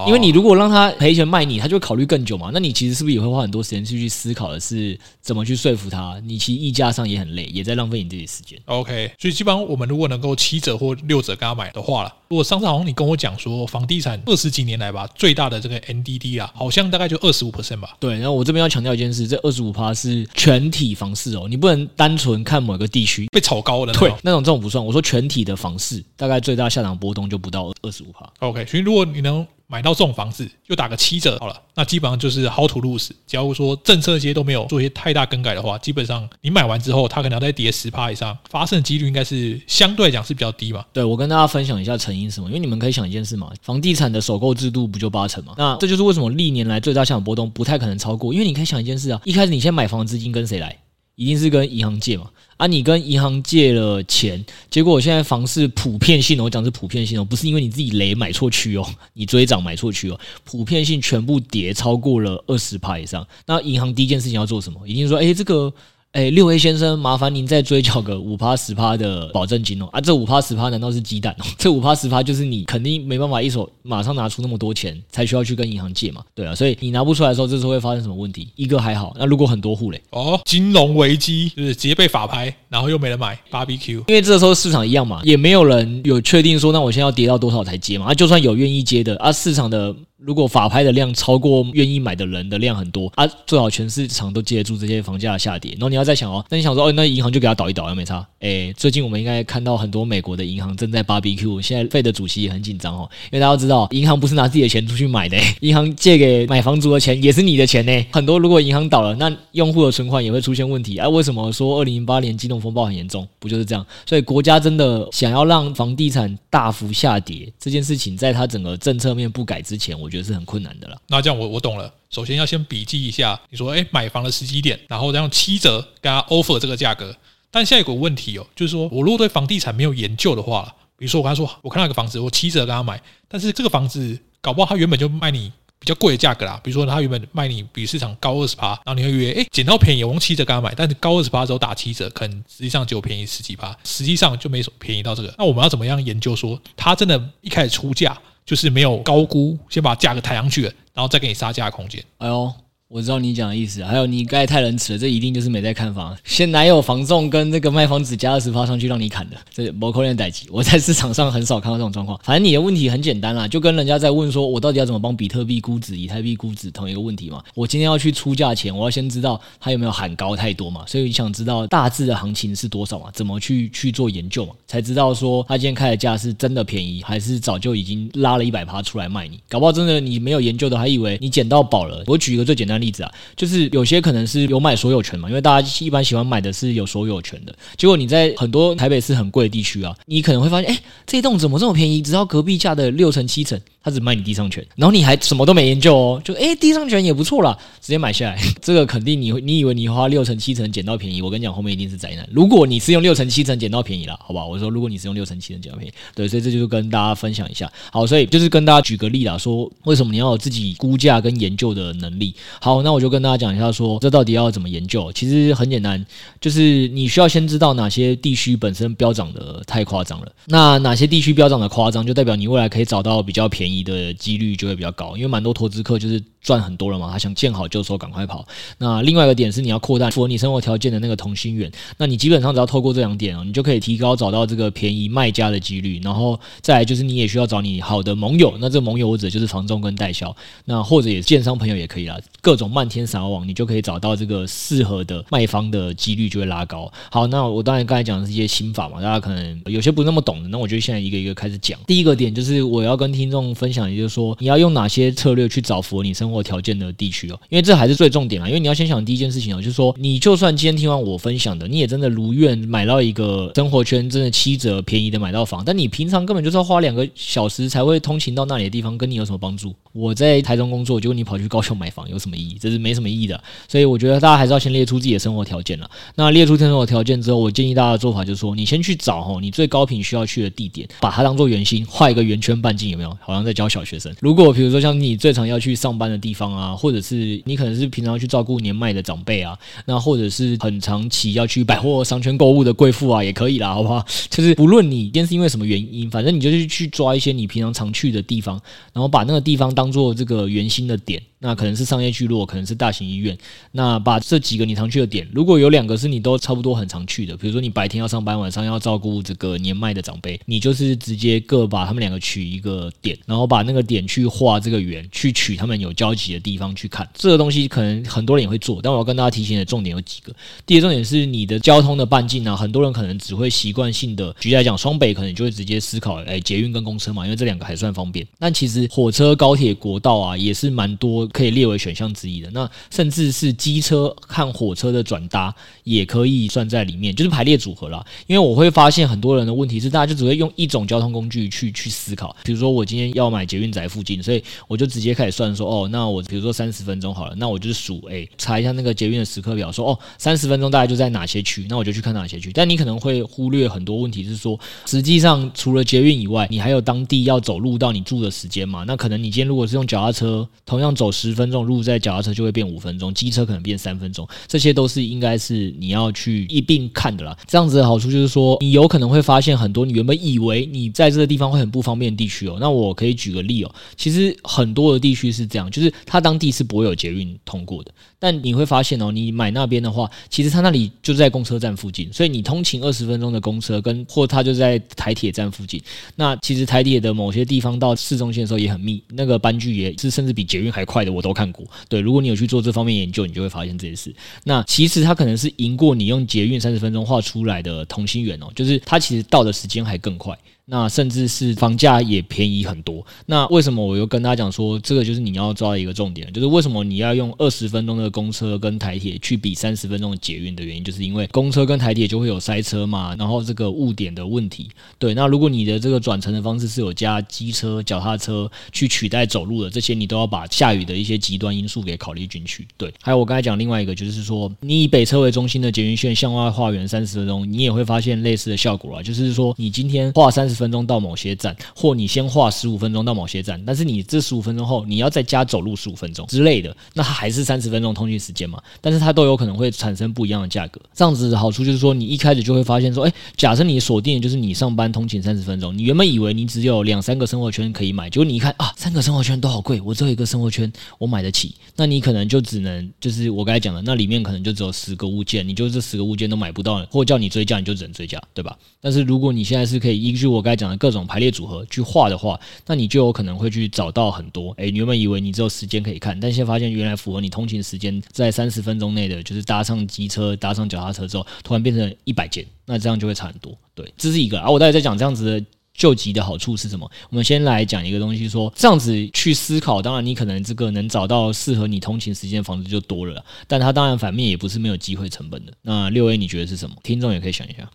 [0.06, 2.50] 因为你如果让他赔钱卖你，他就会考虑更久嘛。
[2.52, 6.20] 那你其实是不是也会花很多时间去去思考的是怎么去说服他？
[6.24, 8.58] 你其实议价上也很累，也在浪费你自己时间。
[8.66, 17.96] OK，所以基本上我们如果能够七折或六折跟他买的话了，如果上次好像你跟我讲说房地产二十几年来吧，最大的这个 NDD 啊，好像大概就二十五 percent 吧。
[18.00, 23.92] 对，然后我这边要强调一件事，这二十五趴是全体房市哦，你不能单纯看某个地区被炒高了。
[23.92, 24.84] 对，那种这种不算。
[24.84, 28.28] 我说全体的房市大概最大下档波动就不到二十五趴。
[28.40, 29.46] OK，所以如果你能。
[29.70, 31.54] 买到这种房子，就打个七折好了。
[31.74, 33.10] 那基本上就是 how to lose。
[33.26, 40.82] 假如说政策这些都没有做一些太大更改的话，基本上你买完之后，它可能要再跌十趴以上，发生的几率应该是相对来讲是比较低嘛。
[40.90, 45.52] 对，我跟大家分享一下成因什么，因为你们可以想一件事嘛，房地产的首购制度不就八成嘛？
[45.58, 50.74] 那这就是为什么历年来最大下涨波动不太可能超过，因为你可以想一件事啊，一开始你先买房资金跟谁来？
[51.14, 52.30] 一定是跟银行借嘛？
[52.58, 64.86] 啊，你跟银行借了钱，结果我现在房市普遍性，我讲是普遍性哦，不是因为你自己雷买错区哦，你追涨买错区哦，普遍性全部跌超过了二十趴以上，那银行第一件事情要做什么？
[64.86, 65.72] 一定说，诶，这个。
[66.18, 69.88] 哎，六 A 先生，麻烦您再追缴个五趴十趴的保证金哦。
[69.92, 71.46] 啊，这五趴十趴难道是鸡蛋哦？
[71.56, 76.24] 这五趴十趴就是你肯定没办法一手马上拿出那么多钱，才需要去跟银行借嘛？
[76.34, 78.48] 对啊，所以你拿不出来的时候，这时候会发生什么问题？
[78.56, 80.02] 一个还好，那如果很多户嘞？
[80.10, 88.06] 哦，金融危机就是直接被法拍，然后又没人买 BBQ，因为这时候市场一样嘛，也没有人有确定说，那我现在要跌到多少才接嘛？
[88.06, 89.94] 啊，就算有愿意接的啊，市场的。
[90.18, 95.70] 如果法拍的量超过愿意买的人的量很多啊，最好全市场都接得住这些房价的下跌。
[95.74, 98.26] 然后你要再想哦，那你想说哦，那银行就给他倒一倒，有没差？
[98.40, 108.06] 诶，最近我们应该看到很多美国的银行正在 BBQ，现在费的主席也很紧张哦，因为大家知道，银行不是拿自己的钱出去买的， 银行借给买房族的钱也是你的钱呢。
[108.10, 111.08] 很多如果银行倒了，那用户的存款也会出现问题啊。
[111.08, 113.86] 为什么说二零零八年金融风暴很严重，不就是这样？
[114.06, 120.96] 所以国家真的想要让房地产大幅下跌这件事情，在它整个政策面不改之前，我觉得是很困难的了。
[121.08, 127.14] 那这样我我懂了，首先要先笔记一下，你说哎，买房的时机点，然后再用七折给他 offer 这个价格。
[127.50, 136.60] 但现在有个问题哦，就是说我如果对房地产没有研究的话，比如说我刚才说，我看到一个房子，我七折跟他买，但是这个房子搞不好他原本就卖你比较贵的价格啦。
[136.62, 145.34] 比如说他原本卖你比市场高二十八，然后你会以为哎捡到便宜，我用七折跟他买，但是高二十八之后打七折，可能实际上只有便宜十几趴，实际上就没什么便宜到这个。
[145.38, 152.04] 那我们要怎么样研究说他真的一开始出价就是没有高估，先把价格抬上去，然后再给你杀价的空间？
[152.18, 152.52] 哎呦。
[152.90, 156.16] 我知道你讲的意思，还有你刚才太仁慈了，这一定就是没在看房。
[156.24, 159.36] 先哪有房仲跟那个卖房子加二十趴上去让你砍的？
[159.52, 162.18] 这某扣链代志，我在市场上很少看到这种状况。
[162.24, 167.44] 反正你的问题很简单啦，就跟人家在问说，我到底要怎么帮比特币估值、以太币估值同一个问题嘛。
[167.54, 170.82] 我今天要去出价前，我要先知道它有没有喊高太多嘛。
[170.86, 173.10] 所以你想知道大致的行情是多少嘛？
[173.12, 174.52] 怎么去去做研究嘛？
[174.66, 179.38] 才知道说他今天开的价是真的便宜，还是早就已经拉了一百趴出来卖你？
[179.46, 182.02] 搞不好真的你没有研究的，还以为你捡到宝了。
[182.06, 183.68] 我举一个最简单例子啊，就是。
[183.78, 187.54] 有些可能是有买所有权嘛，因为大家一般喜欢买的是有所有权的。
[187.76, 192.00] 结果你在很多台北市很贵的地区啊，你可能会发现，哎，这栋怎么这么便宜？
[192.00, 193.60] 只要隔壁价的六成七成。
[193.88, 202.28] 他只卖你地上权，然后你还什么都没研究哦，就诶，地上权也不错啦，直接买下来， 这个肯定你会你以为你花六成七成捡到便宜，我跟你讲后面一定是灾难。
[202.30, 207.70] 如果你是用六成七成捡到便宜了，好吧，我说如果你是用六成七成捡到便宜，对，所以这就是跟大家分享一下。
[207.90, 212.34] 好，所以就是跟大家举个例啦，说为什么你要有自己估价跟研究的能力。
[212.60, 215.10] 好，那我就跟大家讲一下说，说这到底要怎么研究？
[215.12, 216.04] 其实很简单，
[216.40, 224.48] 就是你需要先知道哪些地区本身飙涨的太夸张了，那哪些地区飙涨的夸张，就代表你未来可以找到比较便宜你的几率。
[224.58, 228.44] 就会比较高，因为蛮多投资客就是赚很多了嘛，他想见好就收，赶快跑。
[228.78, 236.00] 那另外一个点是你要扩大符合你生活条件的那个同心圆，那你基本上只要透过这两点哦，你就可以提高找到这个便宜卖家的几率。
[236.02, 246.90] 然后再来就是你也需要找你好的盟友，那这个盟友或者就是房仲跟代销，那或者也是建商朋友也可以啦，各种漫天撒网，你就可以找到这个适合的卖方的几率就会拉高。
[247.12, 251.78] 好，那我当然刚才讲的是一些心法嘛，大家可能有些不那么懂的，那我就现在一个一个开始讲。
[251.86, 254.34] 第一个点就是我要跟听众分分享，也就是说。
[254.40, 257.38] 你要用哪些策略去找符合你生活条件的地区哦？
[257.50, 258.48] 因为这还是最重点啊！
[258.48, 269.74] 因为你要先想第一件事情哦，就是说你就算今天听完我分享的，你也真的如愿买到一个生活圈真的七折便宜的买到房，但你平常根本就是要花两个小时才会通勤到那里的地方，跟你有什么帮助？
[269.92, 272.56] 我在台中工作，结果你跑去高雄买房，有什么意义？
[272.60, 273.42] 这是没什么意义的。
[273.66, 275.90] 所以我觉得大家还是要先列出自己的生活条件了。
[276.14, 283.18] 那列出生活条件之后，我建议大家的做法就是说，你先去找哦，你最高频需要去的地点，把它当做圆心，画一个圆圈半径，有没有？
[283.20, 284.14] 好像在教小学生。
[284.20, 294.04] 如果比如说像你最常要去上班的地方啊，或者是你可能是平常要去照顾年迈的长辈啊，那或者是很长期要去百货商圈购物的贵妇啊，也可以啦，好不好？
[294.28, 298.60] 就是不论你今天是因为什么原因，反正你就是去抓一些你平常常去的地方，
[298.92, 301.22] 然后把那个地方当做这个圆心的点。
[301.40, 303.38] 那可能是商业聚落，可能是大型医院。
[303.70, 317.08] 那把这几个你常去的点，如果有两个是你都差不多很常去的，比如说你白天要上班，晚上要照顾这个年迈的长辈，你就是直接各把他们两个取一个点，然然后把那个点去画这个圆，去取他们有交集的地方去看。
[317.14, 320.34] 这个东西可能很多人也会做，但我要跟大家提醒的重点有几个。
[320.66, 328.26] 第一重点是你的交通的半径啊，很多人可能只会习惯性的，举例来讲，双北可能就会直接思考，哎，捷运跟公车嘛，因为这两个还算方便。
[328.40, 331.28] 但其实火车、高铁、国道啊，也是蛮多。
[331.28, 338.04] 可以列为选项之一的，那甚至是机车和火车的转搭也可以算在里面，就是排列组合啦。
[338.26, 342.34] 因为我会发现很多人的问题是，大家就只会用一种交通工具去去思考。
[342.44, 352.50] 比如说我今天要买捷运宅附近，所以我就直接开始算说，哦，那我比如说三十分钟好了，那我就是数，哎，查一下那个捷运的时刻表，说，哦，三十分钟大概就在哪些区，那我就去看哪些区。
[352.52, 358.84] 但你可能会忽略很多问题，是说，实际上除了捷运以外，你还有当地要走路到你住的时间嘛？
[358.86, 367.36] 那可能你今天如果是用脚踏车，同样走十分钟路，在脚踏车就会变五分钟，机车可能变三分钟，这些都是应该是你要去一并看的啦。
[367.46, 372.56] 这样子的好处就是说，你有可能会发现很多你原本以为你在这个地方会很不方便的地区哦。
[372.60, 385.82] 那我可以举个例哦，其实很多的地区是这样，就是它当地是不会有捷运通过的，但你会发现哦，你买那边的话，其实它那里就在公车站附近，所以你通勤二十分钟的公车跟或它就在台铁站附近。
[386.16, 391.66] 那其实台铁的某些地方到市中心的时候也很密，那个班距也是甚至比捷运还快的，我都看过。
[391.88, 394.14] 对，如果你有去做这方面研究，你就会发现这件事。
[394.44, 400.38] 那其实它可能是赢过你用捷运三十分钟画出来的同心圆哦，就是它其实到的时间还更快。
[400.70, 403.04] 那甚至是房价也便宜很多。
[403.24, 414.68] 那为什么我又跟大家讲说，这个就是你要抓的一个重点，就是为什么你要用二十分钟的公车跟台铁去比三十分钟的捷运的原因，就是因为公车跟台铁就会有塞车嘛，然后这个误点的问题。
[414.98, 422.68] 对，那如果你的这个转乘的方式是有加机车、脚踏车去取代走路的，这些你都要把下雨的一些极端因素给考虑进去。
[422.76, 438.60] 对，还有我刚才讲另外一个，就是说你以北车为中心的捷运线向外画圆三十分钟，你也会发现类似的效果啊，就是说你今天画三十分钟到某些站，或你先画十五分钟到某些站，但是你这十五分钟后你要再加走路十五分钟之类的，那它还是三十分钟通勤时间嘛？
[438.80, 440.80] 但是它都有可能会产生不一样的价格。
[440.92, 458.56] 这样子的好处就是说，你一开始就会发现说，哎，假设你锁定就是你上班通勤三十分钟，你原本以为你只有两三个生活圈可以买，结果你一看啊，三个生活圈都好贵，我只有一个生活圈我买得起，那你可能就只能就是我刚才讲的，那里面可能就只有十个物件，你就这十个物件都买不到，或叫你追加你就只能追加，对吧？
[458.80, 473.54] 但是如果你现在是可以依据我刚才讲的各种排列组合去画的话，那你就有可能会去找到很多，哎，你原本以为你只有时间可以看，但现在发现原来符合你通勤时间在三十分钟内的，就是搭上机车、搭上脚踏车之后，突然变成一百件，那这样就会差很多。
[473.74, 474.48] 对，这是一个啊。
[474.48, 476.90] 我大概在讲这样子的救急的好处是什么？
[477.10, 485.52] 我们先来讲一个东西说，说这样子去思考，当然你可能这个能找到适合你通勤时间的房子就多了，但它当然反面也不是没有机会成本的。
[485.60, 486.74] 那六 A 你觉得是什么？
[486.82, 487.68] 听众也可以想一下。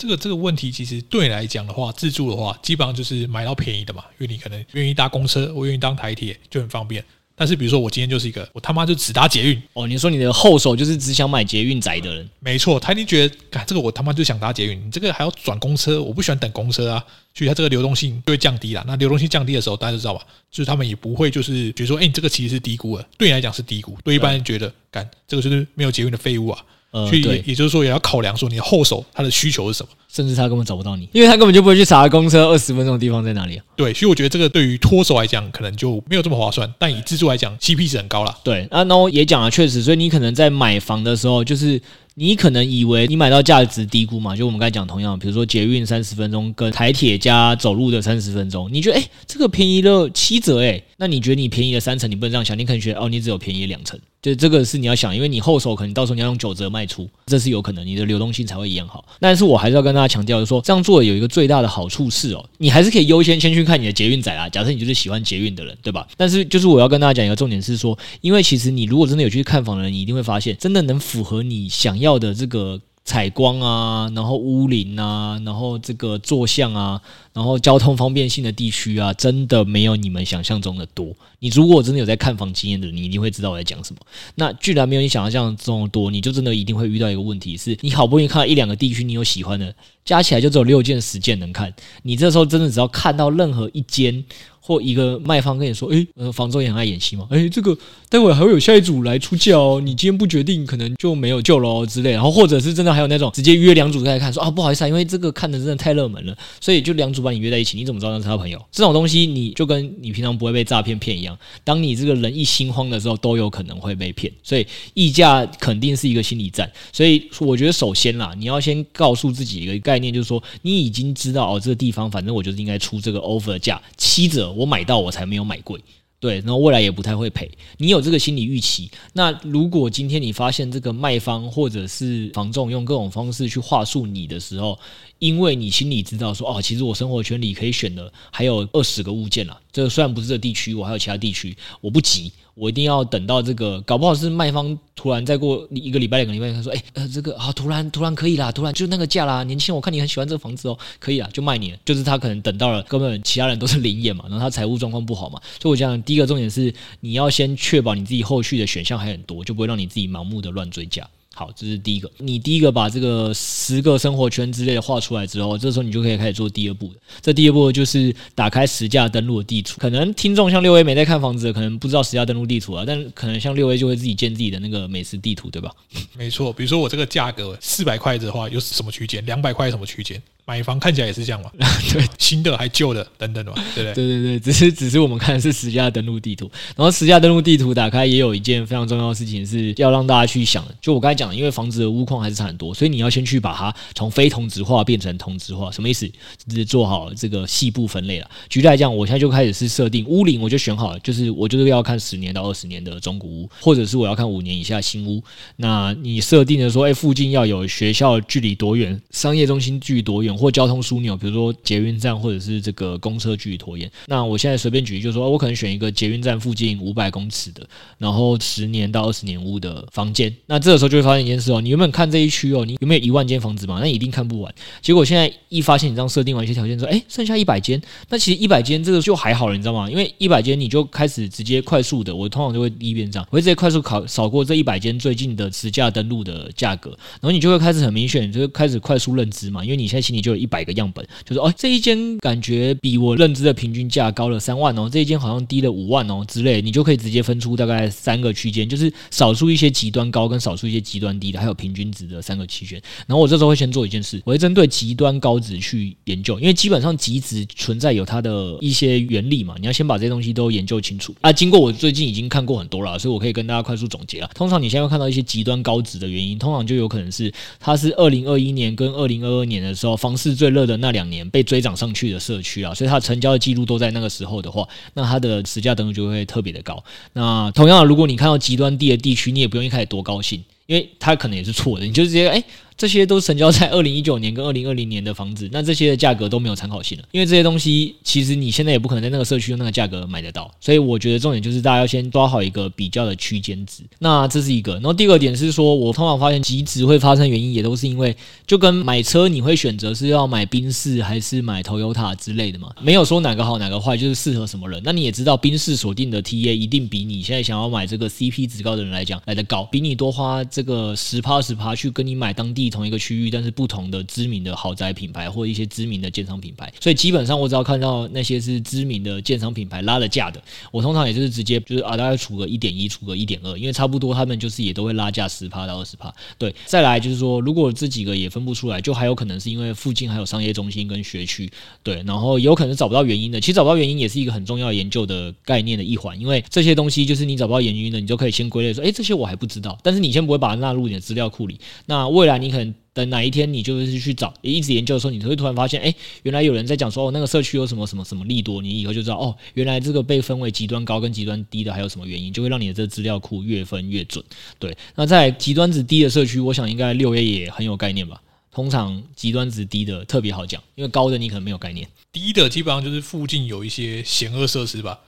[0.00, 7.04] 这个这个问题其实对你来讲的话，自助的话，基本上就是买到便宜的嘛，因为你可能愿意搭公车，我愿意当台铁，就很方便。
[7.36, 18.82] 但是比如说我今天就是一个我他妈就只搭捷运哦，你说你的后手就是只想买捷运宅的人，没错，他一定觉得，干这个我他妈就想搭捷运，你这个还要转公车，我不喜欢等公车啊，所以它这个流动性就会降低了。
[18.86, 26.64] 那流动性降低的时候，大家都知道吧，就是他们也不会就是觉得说，哎，你这个其实是低估了，对你来讲是低估，对一般人觉得，干这个就是没有捷运的废物啊。
[26.90, 33.64] 呃，所以也，也就是说，也要考量说你的后手他的需求是什么，甚至他根本找不到你，因为他根本就不会去查公车二十分钟的地方在哪里啊。
[33.76, 38.36] 对，所以我觉得这个对于脱手来讲，可能就没有这么划算，但以自住来讲，CP 值很高了。
[38.42, 41.80] 对，啊，那我也讲了，确实，所以你可能在买房的时候，就是。
[42.20, 44.36] 你可能以为你买到价值低估嘛？
[44.36, 52.10] 就我们刚才讲同样，比如说捷运三十分钟跟台铁加走路的三十分钟，你觉得哎、这个便宜了七折哎、那你觉得你便宜了三成？
[52.10, 59.02] 你不能这样想，你可能觉得哦，你只有便宜两成，就这个是你要想，因为你后手可能到时候你要用九折卖出，这是有可能，你的流动性才会一样好。
[59.18, 64.46] 但是我还是要跟大家强调，就说这样做有一个最大的好处是哦，你还是可以优先先去看你的捷运仔啦。
[64.50, 66.06] 假设你就是喜欢捷运的人，对吧？
[66.18, 72.80] 但是就是我要跟大家讲一个重点是说，因为其实你如果真的有去看房的人，你一定会发现，真的能符合你想要到的这个。
[73.02, 77.00] 采光啊，然后屋龄啊，然后这个坐向啊，
[77.32, 81.08] 然后交通方便性的地区啊，真的没有你们想象中的多。
[81.40, 84.00] 你如果真的有在看房经验的，你一定会知道我在讲什么。
[84.36, 91.74] 那居然没有你想象中的多，你就真的一定会遇到一个问题是，你好不容易看到一两个地区你有喜欢的，加起来就只有六件十件能看。
[92.02, 94.24] 你这时候真的只要看到任何一间。
[94.60, 97.76] 或一个卖方跟你说：“诶、呃，房东也很爱演戏嘛，诶、这个
[98.08, 102.12] 待会还会有下一组来出价哦，你今天不决定，可能就没有救了哦之类。
[102.12, 107.78] 然后或者是真的还有那种直接约两组再看，说啊，不好意思啊，因为这个看的真的太热门了，所以就两组把你约在一起。
[107.78, 108.60] 你怎么知道那是他朋友？
[108.70, 114.30] 这种东西你就跟你平常不会被诈骗骗一样，当你这个人一心慌的时候，都有可能会被骗。
[114.42, 116.70] 所以溢价肯定是一个心理战。
[116.92, 125.80] 所以我觉得首先啦，你要先告诉自己一个概念，就是说你已经知道哦，这个地方反正我就是应该出这个 offer 价七折。”我买到我才没有买贵，
[126.18, 127.50] 对，然后未来也不太会赔。
[127.78, 134.78] 你有这个心理预期，那如果今天你发现这个卖方或者是房仲用各种方式去话术你的时候，
[135.20, 142.32] 因为你心里知道说，哦，其实我生活圈里可以选的还有二十个物件啦，这个虽然不是这地区，我还有其他地区，我不急。
[142.56, 161.08] 我一定要等到这个，搞不好是卖方突然再过一个礼拜两个礼拜，他说：“哎，呃，这个啊，突然突然可以啦，突然就那个价啦，年轻人，我看你很喜欢这个房子哦，可以啦，就卖你了。”就是他可能等到了，根本其他人都是灵眼嘛，然后他财务状况不好嘛，所以我讲第一个重点是你要先确保你自己后续的选项还很多，就不会让你自己盲目的乱追价。
[161.40, 162.10] 好，这是第一个。
[162.18, 166.92] 你第一个把这个十个生活圈之类的画出来之后，这时候你就可以开始做第二步。
[167.22, 169.80] 这第二步就是打开实价登录的地图。
[169.80, 172.84] 可能听众像六 A 没在看房子，可能不知道实价登录地图啊。
[172.86, 175.72] 但可能像六 A 就会自己建自己的那个美食地图，对吧？
[176.14, 179.24] 没错，比如说我这个价格四百块的话，有什么区间？
[179.24, 180.22] 两百块什么区间？
[180.50, 181.50] 买房看起来也是这样嘛？
[181.92, 183.94] 对，新的还旧的等等的嘛，对不对？
[183.94, 196.04] 对对对，只是只是我们看的是实价登录地图，然后实价登录地图打开也有一件非常重要的事情是要让大家去想，就我刚才讲的，因为房子的屋况还是差很多，所以你要先去把它从非同质化变成同质化，什么意思？
[196.48, 198.28] 就是做好这个细部分类了。
[198.48, 205.22] 举例来讲，我现在就开始是设定屋龄，我就选好了，就是我就是要看十年到二十年的中古屋，或者是我要看五年以下新屋。
[205.54, 210.36] 那你设定的说，哎，附近要有学校距离多远，商业中心距离多远？
[210.40, 213.90] 或交通枢纽，比如说捷运站或者是这个公车距离拖延。
[214.06, 217.64] 那我现在随便举例，就是说我可能选一个捷运站附近五百公尺的，
[217.98, 220.34] 然后十年到二十年屋的房间。
[220.46, 223.78] 那这个时候就会发现一件事哦，你原本看这一区哦，你有没有一万间房子嘛？
[223.80, 224.52] 那一定看不完。
[224.80, 229.90] 结果现在一发现你这样设定完一些条件之后，哎，剩下一百间，那其实一百间这个就还好了，你知道吗？
[229.90, 252.80] 因为一百间你就开始直接快速的，我通常就会第一遍这样，我会直接快速考扫过这一百间最近的实价登录的价格，然后你就会开始很明显，就会开始快速认知嘛，因为你现在心里就有一百个样本，就是哦，这一间感觉比我认知的平均价高了三万哦，这一间好像低了五万哦之类，你就可以直接分出大概三个区间，就是少数一些极端高跟少数一些极端低的，还有平均值的三个区间。
[253.06, 261.32] 然后我这时候会先做一件事，我会针对极端高值去研究，因为基本上极值存在有它的一些原理嘛，你要先把这些东西都研究清楚啊。
[261.32, 264.30] 经过我最近已经看过很多了，所以我可以跟大家快速总结了。
[264.34, 276.82] 通常你现在会看到一些极端高值的原因，通常就有可能是它是二零二一年跟二零二二年的时候放房市最热的那两年被追涨上去的社区啊，所以它成交的记录都在那个时候的话，那它的实价登录就会特别的高。
[277.12, 282.42] 那同样，如果你看到极端低的地区，你也不用一开始多高兴，因为它可能也是错的，你就直接哎。
[282.80, 293.82] 这些都成交在二零一九年跟二零二零年的房子，那这些的价格都没有参考性了，因为这些东西其实你现在也不可能在那个社区用那个价格买得到，所以我觉得重点就是大家要先抓好一个比较的区间值。
[293.98, 298.16] 那这是一个，然后第二点是说，我通常发现极值会发生原因也都是因为，
[298.46, 304.80] 就跟买车你会选择是要买宾士还是买 Toyota 之类的嘛，没有说哪个好哪个坏，就是适合什么人。
[304.82, 313.50] 那你也知道，宾士锁定的 TA 一定比你现在想要买这个 CP 值高的人来讲来得高，比你多花这个十趴十趴去跟你买当地同一个区域，但是。
[313.50, 326.14] 不同的知名的豪宅品牌或一些知名的建商品牌，所以基本上我只要看到那些是知名的建商品牌拉了价的，我通常也就是直接就是啊，大概除个一点一，除个一点二，因为差不多他们就是也都会拉价十趴到二十趴。
[326.38, 331.50] 对，再来就是说，如果这几个也分不出来，就还有可能是因为附近还有商业中心跟学区，
[331.82, 333.38] 对，然后有可能找不到原因的。
[333.40, 341.58] 其实找不到原因也是一个很重要研究的概念的一环，因为这些东西就是你找不到原因的，你就可以先归类说，哎，这些我还不知道，但是你先不会把它纳入你的资料库里。
[341.84, 342.59] 那未来你可能。
[342.92, 354.24] 等哪一天你就是去找，一直研究的时候，你会突然发现，哎，原来有人在讲说，哦，那个社区有什么什么什么利多，你以后就知道，哦，原来这个被分为极端高跟极端低的还有什么原因，就会让你的这个资料库越分越准。
[354.58, 358.20] 对，那在极端值低的社区，我想应该六 A 也很有概念吧。
[358.52, 361.88] 通常极端值低的特别好讲，因为高的你可能没有概念。
[362.10, 364.98] 低的基本上就是附近有一些险恶设施吧。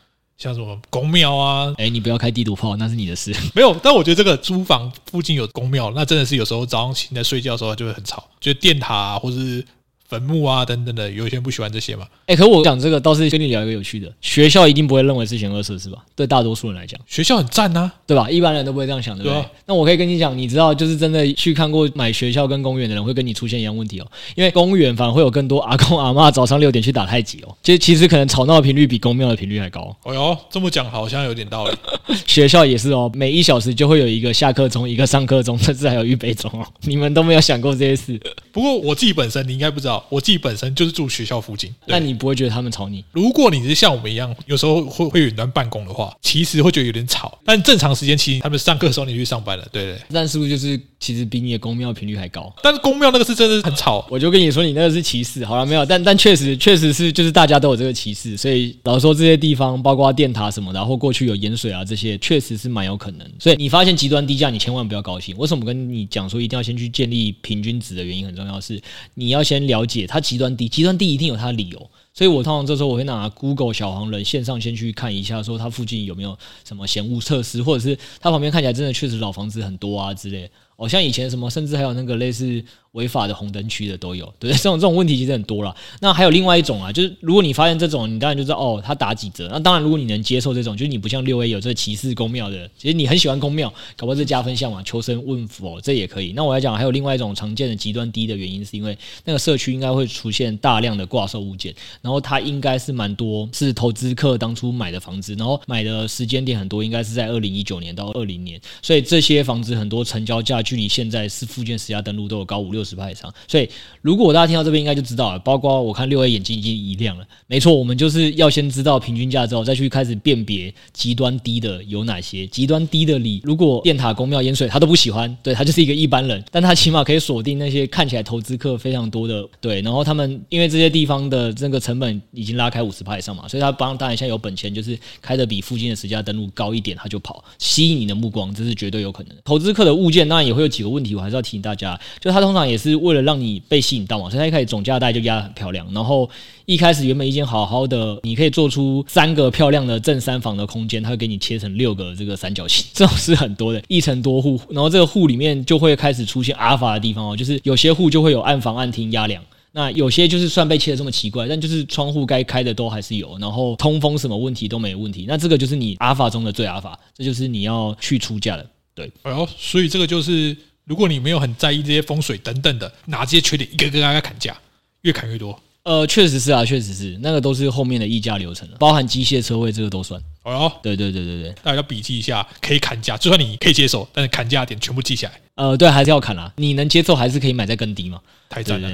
[0.42, 1.72] 像什么宫庙啊？
[1.78, 3.32] 哎，你不要开地图炮，那是你的事。
[3.54, 9.64] 没有，但我觉得这个租房附近有宫庙，那真的是有时候早上醒来睡觉的时候就会很吵，就电塔啊，或是。
[10.12, 12.06] 坟墓啊，等等的，有些人不喜欢这些嘛。
[12.26, 16.04] 哎、欸，可我讲这个倒是跟你聊一个有趣的，学校一定不会认为是险恶设施吧？
[16.14, 18.28] 对大多数人来讲，学校很赞啊，对吧？
[18.30, 19.48] 一般人都不会这样想的，对不对？
[19.64, 24.06] 那我可以跟你讲，你知道，就是真的去看过买学校跟公园的人，会跟你出现一样问题哦。
[24.34, 29.96] 因为公园反而会有更多阿公阿嬷早上六点去打太极哦，其实其实可能吵闹的频率比公庙的频率还高。
[30.02, 31.72] 哦哟，这么讲好像有点道理。
[32.26, 36.66] 学校也是哦，每一小时就会有一个下课钟，一个上课钟，甚至还有预备钟哦。
[36.82, 38.20] 你们都没有想过这些事。
[38.50, 40.82] 不过我自己本身，你应该不知道，我自己本身就。
[40.82, 43.04] 就是住学校附近，那你不会觉得他们吵你？
[43.12, 47.38] 如果你是像我们一样，有时候会会远端办公的话，其实会觉得有点吵。
[47.44, 50.00] 但正常时间，其实他们上课的时候你去上班了，对对。
[50.12, 52.54] 但是不是就是其实比你的宫庙频率还高？
[52.62, 54.06] 但是宫庙那个是真的很吵。
[54.08, 55.44] 我就跟你说，你那个是歧视。
[55.44, 63.28] 好了，没有，但但确实确实是就是大家都有这个歧视，所以老实说这些地方，包括电塔什么的，然后过去有盐水啊这些，确实是蛮有可能。
[63.40, 65.36] 所以你发现极端低价，你千万不要高兴。
[65.36, 68.80] 为什么跟你讲说一定要先去建立平均值的原因很重要是，
[69.14, 80.48] 你要先了解它极端低，极端低一定有它的理由，所以我通常这时候我会拿 Google 小黄人线上先去看一下，说它附近有没有什么嫌恶设施，或者是它旁边看起来真的确实老房子很多啊之类。
[80.76, 82.64] 哦，像以前什么，甚至还有那个类似。
[82.92, 85.74] 违法的红灯区的都有，对， 这种这种问题其实很多了。
[86.00, 89.48] 那还有另外一种啊，就是如果你发现这种，你当然就知道哦，他打几折。
[89.50, 96.34] 那当然，如果你能接受这种，就是你不像六 A 有这个歧视宫庙的，其实你很喜欢宫庙，搞不好是加分项嘛，求神问佛这也可以。
[96.36, 113.68] 那我来讲，还有另外一种常见的极端低的原因，是因为那个社区应该会出现大量的挂售物件，然后它应该是蛮多是投资客当初买的房子，然后买的时间点很多，应该是在二零一九年到二零年，所以这些房子很多成交价距离现在是附近十家登录都有高五六十趴以上，所以。
[114.00, 115.38] 如果大家听到这边，应该就知道了。
[115.38, 117.24] 包括我看六 A 眼睛已经一亮了。
[117.46, 122.44] 没错，我们就是要先知道平均价之后，再去开始辨别极端低的有哪些。
[122.48, 129.80] 极端低的里，如果电塔、公庙、盐水他都不喜欢，对，他就是一个一般人，但他起码可以锁定那些看起来投资客非常多的，对。
[129.82, 139.42] 然后他们因为这些地方的这个成本已经拉开五十趴以上嘛，所以他帮当然现在有本钱，就是开的比附近的十家登录高一点，他就跑，吸引你的目光，这是绝对有可能的。
[139.44, 146.28] 投资客的物件当然也会有几个问题，我还是要提醒大家，就他通常也是为了让你被吸引到嘛，所以他一开始总价带就压得很漂亮，然后
[146.66, 159.42] 一开始原本一间好好的，你可以做出三个漂亮的正三房的空间，他会给你切成六个这个三角形，这种是很多的， 一层多户，然后这个户里面就会开始出现阿尔法的地方哦，就是有些户就会有暗房、暗厅、压梁。
[159.74, 165.24] 那有些就是算被切的这么奇怪，但就是窗户该开的都还是有，然后通风什么问题都没有问题。
[165.26, 168.66] 那这个就是你阿尔法中的最阿尔法，这就是你要去出价的。
[168.94, 174.56] 对，哦，所以这个就是如果你没有很在意这些风水等等的，拿这些缺点一个个大家砍价，
[175.02, 175.58] 越砍越多。
[175.84, 180.22] 呃，确实是啊，确实是，那个都是后面的议价流程了，包含机械车位这个都算。
[180.44, 185.40] 哦，对对对对对，大家要笔记一下，可以砍价，就算你可以接受，但是砍价点全部记下来。
[185.54, 186.50] 呃，对，还是要砍啦。
[186.56, 188.18] 你能接受，还是可以买在更低嘛？
[188.48, 188.90] 太赞了，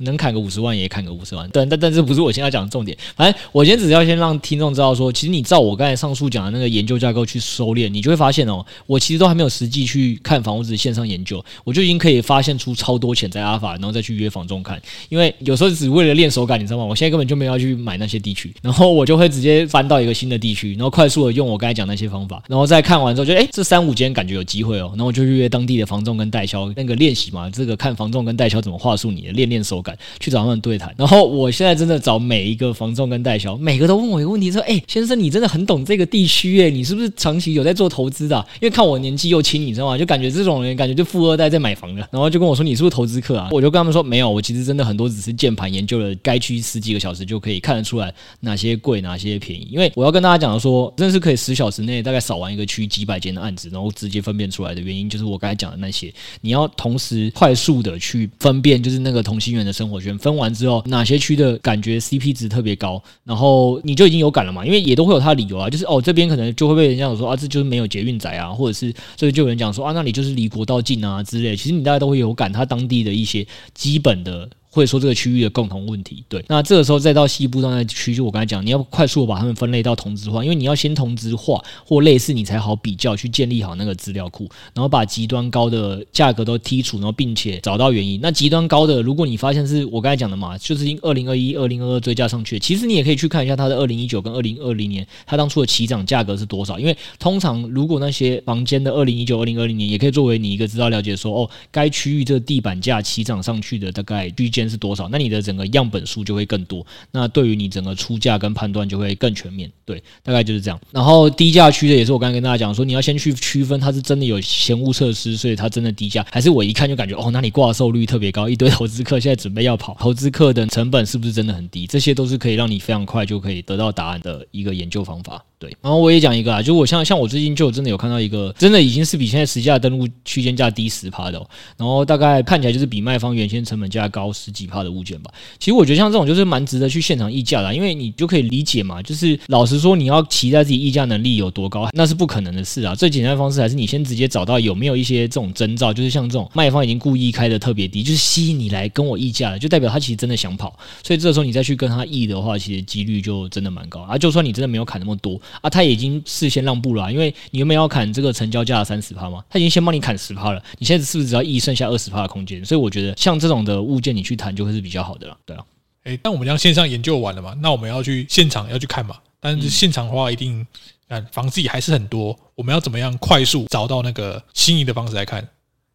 [0.00, 1.46] 能砍个五十万也砍个五十万。
[1.50, 2.96] 对，但但这不是我现在讲的重点。
[3.14, 14.80] 反正我今天只是要先让听众知道说，其实你照我刚才上述讲的那个研究架构去收敛，你就会发现哦，我其实都还没有实际去看房屋子线上研究，我就已经可以发现出超多潜在阿法，然后再去约房中看。
[15.10, 16.84] 因为有时候只为了练手感，你知道吗？
[16.84, 26.72] 我现在根本就没有要去买那些地区，然后我就会直接翻到一个新的地区，然后快速的用我刚才讲那些方法，然后再看完之后就，哎，这三五间感觉有机会哦，然后我就去约当地的房仲跟代销。
[26.74, 30.94] 那个练习嘛，这个看房仲跟代销怎么话术你的，练练手感，去找他们对谈。
[30.96, 36.70] 然后我现在真的找每一个房仲跟代销，每个都问我一个问题，说：“哎，先生，你真的很懂这个地区耶？
[36.70, 38.36] 你是不是长期有在做投资的？
[38.60, 39.98] 因为看我年纪又轻，你知道吗？
[39.98, 42.06] 就感觉这种人，感觉就富二代在买房的。
[42.10, 43.48] 然后就跟我说：你是不是投资客啊？
[43.50, 49.68] 我就跟他们说：没有，我其实真的很多只是键盘研究了该区十几个小时就可以看得出来哪些贵，哪些便宜。
[49.70, 56.12] 因为我要跟大家讲的说，真的是可以十小时内大概扫完一个区几百间的案子，然后直接分辨出来的原因，就是我刚才讲的那些。
[56.40, 57.52] 你要同时快。
[57.54, 64.64] 速的去分辨，就是那个同心圆的生活圈分完之后，哪些区的感觉 CP 值特别高，然后你就已经有感了嘛？
[64.64, 71.54] 因为也都会有它的理由啊，就是哦这边可能就会被人家说啊，这就是没有捷运宅啊，或者是所以就有人讲说啊，那里就是离国道近啊之类。
[71.54, 74.48] 其实你大家都会有感，它当地的一些基本的。
[74.74, 88.18] 或者说这个区域的共同问题，对，那这个时候再到西部那区，就我刚才讲，你要快速把它们分类到同质化，因为你要先同质化或类似，你才好比较去建立好那个资料库，然后把极端高的价格都剔除，然后并且找到原因。
[88.22, 96.78] 那极端高的，如果你发现是我刚才讲的嘛，就是因二零二一、二零二二追加上去，其实你也可以去看一下它的二零一九跟二零二零年，它当初的起涨价格是多少？
[96.78, 105.08] 因为通常如果那些房间的二零一九、二零二零年，也可以作为你一个资料了解说，哦，该区域这个地板价起涨上去的大概区间是多少？
[105.08, 110.80] 那你的整个样本数就会更多，那对于你整个出价跟判断就会更全面，对，大概就是这样。
[110.90, 121.86] 然后低价区的也是我刚才跟大家讲说，你要先去区分它是真的有嫌物设施，所以它真的低价，还是我一看就感觉哦，那你挂售率特别高，一堆投资客现在准备要跑，投资客的成本是不是真的很低？
[121.86, 125.44] 这些都是可以让你非常快就可以得到答案的一个研究方法。
[125.62, 131.46] 对，然后我也讲一个啊，就我像像我最近就真的有看到一个，真的已经是比现在实价登录区间价低十趴的，哦，
[131.76, 135.30] 然后大概看起来就是比卖方原先成本价高十几趴的物件吧。
[135.60, 142.92] 其实我觉得像这种就是蛮值得去现场议价的，因为你就可以理解嘛，就是老实说，你要期待自己议价能力有多高，那是不可能的事啊。
[142.92, 154.18] 最简单的方式还是你先直接找到有没有一些这种征兆，就是像这种卖方已经故意开的特别低，就是吸引你来跟我议价了，就代表他其实真的想跑，所以这时候你再去跟他议的话，其实几率就真的蛮高啊。
[154.18, 156.22] 就算你真的没有砍那么多啊，他也已经。
[156.24, 162.64] 事先让步了，啊，因为你原本要砍这个成交价的三十趴嘛，他已经先帮你砍十趴了，你现在是不是只要一剩下二十趴的空间？
[162.64, 165.64] 所以我觉得像这种的物件，你去谈就会是比较好的了，对啊。
[166.04, 170.66] 哎，但我们将线上研究完了嘛，那我们要去现场要去看嘛，但是现场的话一定，
[171.08, 175.46] 嗯，房子也还是很多，我们要怎么样快速找到那个心仪的房子来看？